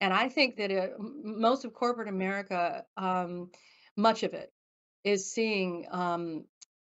And 0.03 0.13
I 0.13 0.29
think 0.29 0.57
that 0.57 0.71
it, 0.71 0.93
most 0.99 1.65
of 1.65 1.73
corporate 1.73 2.09
America, 2.09 2.85
um, 2.99 3.51
much 3.97 4.25
of 4.25 4.35
it, 4.35 4.53
is 5.03 5.33
seeing 5.33 5.87
um, 5.91 6.45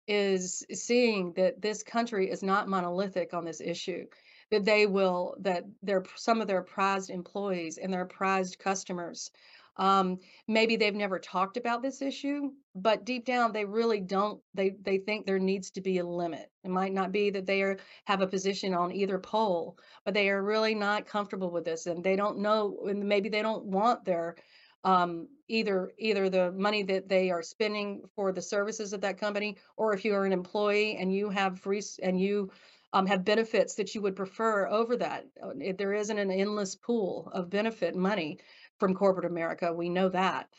is 0.07 0.63
seeing 0.71 1.33
that 1.33 1.59
this 1.63 1.81
country 1.81 2.29
is 2.29 2.43
not 2.43 2.69
monolithic 2.69 3.33
on 3.33 3.43
this 3.43 3.59
issue 3.59 4.05
that 4.51 4.65
they 4.65 4.85
will 4.85 5.35
that 5.39 5.63
their 5.81 6.03
some 6.15 6.41
of 6.41 6.47
their 6.47 6.61
prized 6.61 7.09
employees 7.09 7.77
and 7.77 7.91
their 7.91 8.05
prized 8.05 8.59
customers 8.59 9.31
um, 9.77 10.19
maybe 10.47 10.75
they've 10.75 10.93
never 10.93 11.17
talked 11.17 11.57
about 11.57 11.81
this 11.81 12.01
issue 12.01 12.51
but 12.75 13.05
deep 13.05 13.25
down 13.25 13.51
they 13.51 13.65
really 13.65 13.99
don't 13.99 14.41
they 14.53 14.75
they 14.81 14.97
think 14.97 15.25
there 15.25 15.39
needs 15.39 15.71
to 15.71 15.81
be 15.81 15.97
a 15.97 16.05
limit. 16.05 16.49
It 16.63 16.69
might 16.69 16.93
not 16.93 17.11
be 17.11 17.29
that 17.31 17.45
they 17.45 17.61
are 17.63 17.77
have 18.05 18.21
a 18.21 18.27
position 18.27 18.73
on 18.73 18.91
either 18.91 19.17
pole 19.19 19.77
but 20.05 20.13
they 20.13 20.29
are 20.29 20.43
really 20.43 20.75
not 20.75 21.07
comfortable 21.07 21.51
with 21.51 21.65
this 21.65 21.85
and 21.85 22.03
they 22.03 22.15
don't 22.15 22.39
know 22.39 22.77
and 22.87 23.07
maybe 23.07 23.29
they 23.29 23.41
don't 23.41 23.65
want 23.65 24.05
their 24.05 24.35
um, 24.83 25.27
either 25.47 25.91
either 25.97 26.29
the 26.29 26.51
money 26.51 26.83
that 26.83 27.07
they 27.07 27.29
are 27.29 27.43
spending 27.43 28.03
for 28.15 28.31
the 28.31 28.41
services 28.41 28.93
of 28.93 29.01
that 29.01 29.19
company 29.19 29.57
or 29.77 29.93
if 29.93 30.03
you 30.03 30.13
are 30.13 30.25
an 30.25 30.33
employee 30.33 30.97
and 30.97 31.13
you 31.13 31.29
have 31.29 31.59
free 31.59 31.81
and 32.01 32.19
you 32.19 32.51
um, 32.93 33.05
have 33.07 33.25
benefits 33.25 33.75
that 33.75 33.95
you 33.95 34.01
would 34.01 34.15
prefer 34.15 34.67
over 34.67 34.97
that. 34.97 35.25
Uh, 35.41 35.73
there 35.77 35.93
isn't 35.93 36.17
an 36.17 36.31
endless 36.31 36.75
pool 36.75 37.31
of 37.33 37.49
benefit 37.49 37.95
money 37.95 38.39
from 38.79 38.93
corporate 38.93 39.25
America. 39.25 39.73
We 39.73 39.89
know 39.89 40.09
that. 40.09 40.49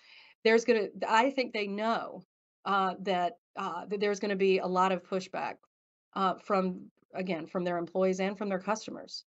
There's 0.45 0.64
going 0.64 0.88
to, 1.01 1.11
I 1.11 1.31
think 1.31 1.53
they 1.53 1.66
know 1.66 2.23
uh, 2.64 2.95
that, 3.01 3.38
uh, 3.57 3.87
that 3.87 4.01
there's 4.01 4.21
going 4.21 4.31
to 4.31 4.37
be 4.37 4.59
a 4.59 4.66
lot 4.66 4.92
of 4.92 5.03
pushback 5.03 5.55
uh, 6.14 6.35
from, 6.45 6.90
again, 7.14 7.47
from 7.47 7.64
their 7.64 7.79
employees 7.79 8.21
and 8.21 8.37
from 8.37 8.49
their 8.49 8.59
customers. 8.59 9.25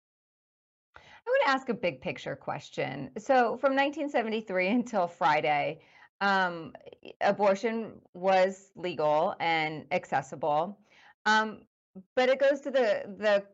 I 0.96 1.00
want 1.30 1.42
to 1.46 1.50
ask 1.50 1.68
a 1.68 1.74
big 1.74 2.00
picture 2.00 2.34
question. 2.34 3.10
So, 3.18 3.56
from 3.56 3.76
1973 3.76 4.68
until 4.68 5.06
Friday, 5.06 5.80
um, 6.20 6.72
abortion 7.20 8.00
was 8.14 8.70
legal 8.76 9.34
and 9.38 9.86
accessible. 9.92 10.78
Um, 11.26 11.60
but 12.14 12.28
it 12.28 12.38
goes 12.38 12.60
to 12.60 12.70
the 12.70 13.04
the 13.18 13.44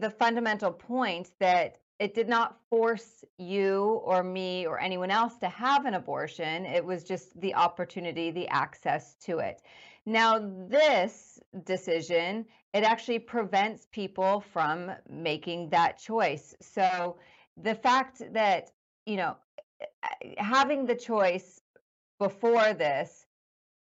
the 0.00 0.10
fundamental 0.10 0.70
point 0.70 1.30
that 1.40 1.78
it 1.98 2.14
did 2.14 2.28
not 2.28 2.58
force 2.68 3.24
you 3.38 4.00
or 4.04 4.22
me 4.22 4.66
or 4.66 4.80
anyone 4.80 5.10
else 5.10 5.36
to 5.38 5.48
have 5.48 5.86
an 5.86 5.94
abortion. 5.94 6.66
It 6.66 6.84
was 6.84 7.04
just 7.04 7.38
the 7.40 7.54
opportunity, 7.54 8.30
the 8.30 8.48
access 8.48 9.14
to 9.26 9.38
it. 9.38 9.62
Now, 10.04 10.40
this 10.68 11.38
decision, 11.64 12.44
it 12.74 12.82
actually 12.82 13.20
prevents 13.20 13.86
people 13.92 14.40
from 14.52 14.90
making 15.08 15.70
that 15.70 15.98
choice. 15.98 16.56
So 16.60 17.18
the 17.56 17.74
fact 17.74 18.22
that, 18.32 18.72
you 19.06 19.16
know, 19.16 19.36
having 20.38 20.86
the 20.86 20.96
choice 20.96 21.60
before 22.18 22.74
this 22.74 23.26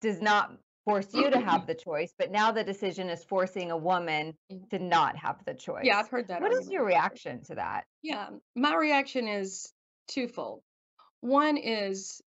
does 0.01 0.21
not 0.21 0.57
force 0.87 1.13
you 1.13 1.29
to 1.29 1.39
have 1.39 1.67
the 1.67 1.75
choice, 1.75 2.13
but 2.17 2.31
now 2.31 2.51
the 2.51 2.63
decision 2.63 3.09
is 3.09 3.23
forcing 3.25 3.71
a 3.71 3.77
woman 3.77 4.33
mm. 4.51 4.69
to 4.69 4.79
not 4.79 5.17
have 5.17 5.43
the 5.45 5.53
choice. 5.53 5.83
Yeah, 5.83 5.99
I've 5.99 6.07
heard 6.07 6.29
that. 6.29 6.41
What 6.41 6.51
argument. 6.51 6.65
is 6.65 6.71
your 6.71 6.85
reaction 6.85 7.43
to 7.45 7.55
that? 7.55 7.83
Yeah, 8.01 8.29
my 8.55 8.73
reaction 8.75 9.27
is 9.27 9.73
twofold. 10.07 10.61
One 11.19 11.57
is 11.57 12.21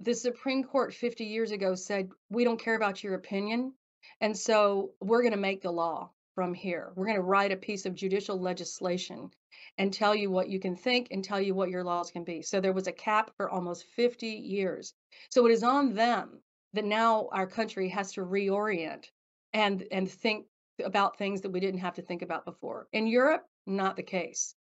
the 0.00 0.14
Supreme 0.14 0.64
Court 0.64 0.92
50 0.92 1.24
years 1.24 1.50
ago 1.50 1.74
said, 1.74 2.10
we 2.28 2.44
don't 2.44 2.60
care 2.60 2.76
about 2.76 3.02
your 3.02 3.14
opinion. 3.14 3.72
And 4.20 4.36
so 4.36 4.90
we're 5.00 5.22
going 5.22 5.32
to 5.32 5.38
make 5.38 5.62
the 5.62 5.70
law 5.70 6.10
from 6.34 6.52
here. 6.52 6.92
We're 6.96 7.06
going 7.06 7.16
to 7.16 7.22
write 7.22 7.52
a 7.52 7.56
piece 7.56 7.86
of 7.86 7.94
judicial 7.94 8.38
legislation 8.38 9.30
and 9.78 9.94
tell 9.94 10.14
you 10.14 10.30
what 10.30 10.50
you 10.50 10.60
can 10.60 10.76
think 10.76 11.08
and 11.10 11.24
tell 11.24 11.40
you 11.40 11.54
what 11.54 11.70
your 11.70 11.84
laws 11.84 12.10
can 12.10 12.24
be. 12.24 12.42
So 12.42 12.60
there 12.60 12.72
was 12.72 12.86
a 12.86 12.92
cap 12.92 13.30
for 13.38 13.48
almost 13.48 13.86
50 13.96 14.26
years. 14.26 14.92
So 15.30 15.46
it 15.46 15.52
is 15.52 15.62
on 15.62 15.94
them 15.94 16.40
that 16.74 16.84
now 16.84 17.28
our 17.32 17.46
country 17.46 17.88
has 17.88 18.12
to 18.12 18.20
reorient 18.20 19.06
and 19.52 19.84
and 19.90 20.10
think 20.10 20.46
about 20.84 21.16
things 21.16 21.40
that 21.40 21.50
we 21.50 21.60
didn't 21.60 21.80
have 21.80 21.94
to 21.94 22.02
think 22.02 22.22
about 22.22 22.44
before. 22.44 22.88
In 22.92 23.06
Europe, 23.06 23.46
not 23.66 23.96
the 23.96 24.02
case. 24.02 24.54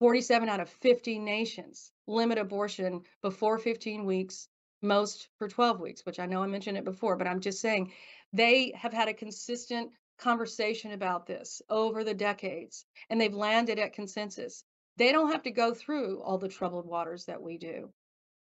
47 0.00 0.48
out 0.48 0.58
of 0.58 0.68
50 0.68 1.18
nations 1.20 1.92
limit 2.08 2.38
abortion 2.38 3.02
before 3.20 3.58
15 3.58 4.04
weeks, 4.04 4.48
most 4.80 5.28
for 5.38 5.48
12 5.48 5.80
weeks, 5.80 6.04
which 6.04 6.18
I 6.18 6.26
know 6.26 6.42
I 6.42 6.46
mentioned 6.48 6.76
it 6.76 6.84
before, 6.84 7.16
but 7.16 7.28
I'm 7.28 7.40
just 7.40 7.60
saying 7.60 7.92
they 8.32 8.72
have 8.74 8.92
had 8.92 9.08
a 9.08 9.14
consistent 9.14 9.92
conversation 10.18 10.92
about 10.92 11.26
this 11.26 11.62
over 11.68 12.02
the 12.02 12.14
decades 12.14 12.84
and 13.10 13.20
they've 13.20 13.34
landed 13.34 13.78
at 13.78 13.92
consensus. 13.92 14.64
They 14.96 15.12
don't 15.12 15.30
have 15.30 15.42
to 15.44 15.50
go 15.50 15.72
through 15.74 16.20
all 16.22 16.38
the 16.38 16.48
troubled 16.48 16.86
waters 16.86 17.26
that 17.26 17.42
we 17.42 17.58
do. 17.58 17.90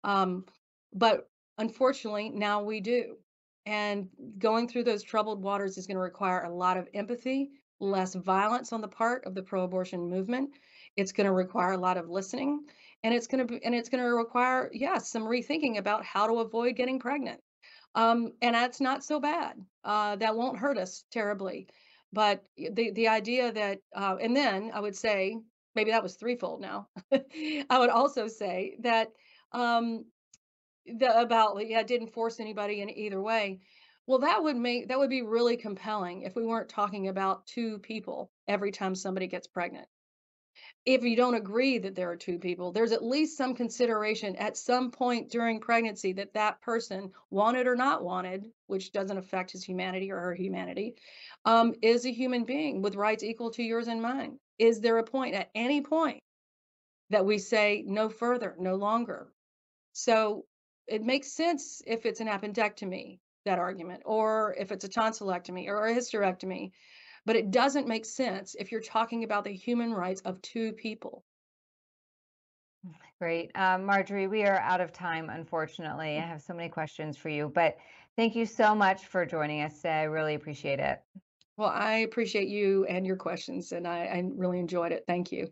Um, 0.04 0.46
but 0.94 1.28
Unfortunately, 1.60 2.30
now 2.30 2.64
we 2.64 2.80
do. 2.80 3.18
And 3.66 4.10
going 4.40 4.68
through 4.68 4.86
those 4.86 5.04
troubled 5.04 5.44
waters 5.44 5.78
is 5.78 5.86
going 5.86 5.98
to 5.98 6.02
require 6.02 6.44
a 6.44 6.54
lot 6.54 6.78
of 6.78 6.88
empathy, 6.94 7.52
less 7.82 8.16
violence 8.16 8.72
on 8.74 8.82
the 8.82 8.88
part 8.88 9.26
of 9.26 9.36
the 9.36 9.44
pro-abortion 9.44 10.10
movement. 10.10 10.52
It's 10.96 11.12
going 11.12 11.26
to 11.26 11.34
require 11.34 11.74
a 11.74 11.78
lot 11.78 11.98
of 11.98 12.10
listening, 12.10 12.66
and 13.04 13.14
it's 13.14 13.28
going 13.28 13.46
to 13.46 13.54
be, 13.54 13.64
and 13.64 13.76
it's 13.76 13.90
going 13.90 14.04
to 14.04 14.10
require, 14.10 14.72
yes, 14.74 15.10
some 15.12 15.24
rethinking 15.24 15.78
about 15.78 16.06
how 16.06 16.28
to 16.28 16.40
avoid 16.40 16.78
getting 16.78 16.98
pregnant. 16.98 17.42
Um, 17.94 18.32
and 18.42 18.56
that's 18.56 18.80
not 18.80 19.04
so 19.04 19.20
bad. 19.20 19.58
Uh, 19.84 20.16
that 20.16 20.36
won't 20.36 20.58
hurt 20.58 20.78
us 20.78 21.04
terribly. 21.12 21.68
But 22.14 22.44
the 22.58 22.92
the 22.92 23.10
idea 23.10 23.52
that, 23.52 23.80
uh, 23.94 24.16
and 24.20 24.36
then 24.36 24.72
I 24.74 24.80
would 24.80 24.96
say 24.96 25.38
maybe 25.76 25.92
that 25.92 26.04
was 26.04 26.16
threefold. 26.16 26.62
Now, 26.62 26.88
I 27.12 27.78
would 27.78 27.90
also 27.90 28.28
say 28.28 28.78
that 28.80 29.10
um, 29.52 30.06
the, 30.98 31.20
about 31.20 31.58
yeah 31.68 31.84
didn't 31.84 32.14
force 32.14 32.40
anybody 32.40 32.82
in 32.82 32.90
either 32.90 33.22
way. 33.22 33.60
Well 34.08 34.20
that 34.20 34.42
would 34.44 34.58
make 34.58 34.88
that 34.88 35.00
would 35.00 35.10
be 35.10 35.22
really 35.22 35.58
compelling 35.58 36.24
if 36.24 36.36
we 36.36 36.46
weren't 36.46 36.70
talking 36.70 37.08
about 37.08 37.46
two 37.48 37.80
people 37.80 38.32
every 38.48 38.72
time 38.72 38.96
somebody 38.96 39.28
gets 39.28 39.48
pregnant. 39.48 39.88
If 40.86 41.04
you 41.04 41.16
don't 41.16 41.36
agree 41.36 41.78
that 41.78 41.96
there 41.96 42.10
are 42.10 42.16
two 42.16 42.40
people 42.40 42.72
there's 42.72 42.92
at 42.92 43.04
least 43.04 43.38
some 43.38 43.54
consideration 43.54 44.36
at 44.36 44.58
some 44.58 44.92
point 44.92 45.30
during 45.30 45.60
pregnancy 45.60 46.14
that 46.14 46.34
that 46.34 46.62
person 46.62 47.12
wanted 47.30 47.68
or 47.68 47.76
not 47.76 48.04
wanted 48.04 48.46
which 48.68 48.92
doesn't 48.92 49.18
affect 49.18 49.52
his 49.52 49.64
humanity 49.64 50.12
or 50.12 50.20
her 50.20 50.34
humanity 50.34 50.96
um, 51.46 51.74
is 51.82 52.06
a 52.06 52.12
human 52.12 52.44
being 52.44 52.82
with 52.82 52.96
rights 52.96 53.24
equal 53.24 53.52
to 53.52 53.64
yours 53.64 53.88
and 53.88 54.02
mine. 54.02 54.40
Is 54.58 54.82
there 54.82 54.98
a 54.98 55.04
point 55.04 55.36
at 55.36 55.50
any 55.56 55.82
point 55.82 56.22
that 57.10 57.26
we 57.26 57.38
say 57.38 57.84
no 57.86 58.10
further 58.10 58.56
no 58.60 58.76
longer? 58.76 59.32
So 59.94 60.46
it 60.90 61.04
makes 61.04 61.32
sense 61.32 61.82
if 61.86 62.06
it's 62.06 62.20
an 62.20 62.28
appendectomy, 62.28 63.20
that 63.46 63.60
argument, 63.60 64.02
or 64.06 64.56
if 64.60 64.72
it's 64.72 64.86
a 64.86 64.90
tonsillectomy 64.90 65.68
or 65.68 65.88
a 65.88 65.94
hysterectomy, 65.94 66.72
but 67.26 67.36
it 67.36 67.52
doesn't 67.52 67.88
make 67.88 68.06
sense 68.06 68.56
if 68.58 68.72
you're 68.72 68.82
talking 68.82 69.24
about 69.24 69.44
the 69.44 69.54
human 69.54 69.94
rights 69.94 70.22
of 70.22 70.42
two 70.42 70.72
people. 70.74 71.24
Great. 73.20 73.52
Um, 73.56 73.86
Marjorie, 73.86 74.28
we 74.28 74.44
are 74.44 74.60
out 74.60 74.80
of 74.80 74.94
time, 74.94 75.30
unfortunately. 75.30 76.18
I 76.18 76.26
have 76.26 76.42
so 76.42 76.54
many 76.54 76.70
questions 76.70 77.18
for 77.18 77.30
you, 77.30 77.52
but 77.54 77.78
thank 78.16 78.36
you 78.36 78.46
so 78.46 78.74
much 78.74 79.06
for 79.06 79.26
joining 79.26 79.62
us 79.62 79.76
today. 79.76 80.00
I 80.00 80.04
really 80.04 80.36
appreciate 80.36 80.80
it. 80.80 81.02
Well, 81.58 81.70
I 81.70 81.98
appreciate 81.98 82.48
you 82.48 82.86
and 82.86 83.06
your 83.06 83.18
questions, 83.18 83.74
and 83.74 83.86
I, 83.86 84.06
I 84.06 84.24
really 84.34 84.60
enjoyed 84.60 84.94
it. 84.94 85.04
Thank 85.06 85.34
you. 85.34 85.52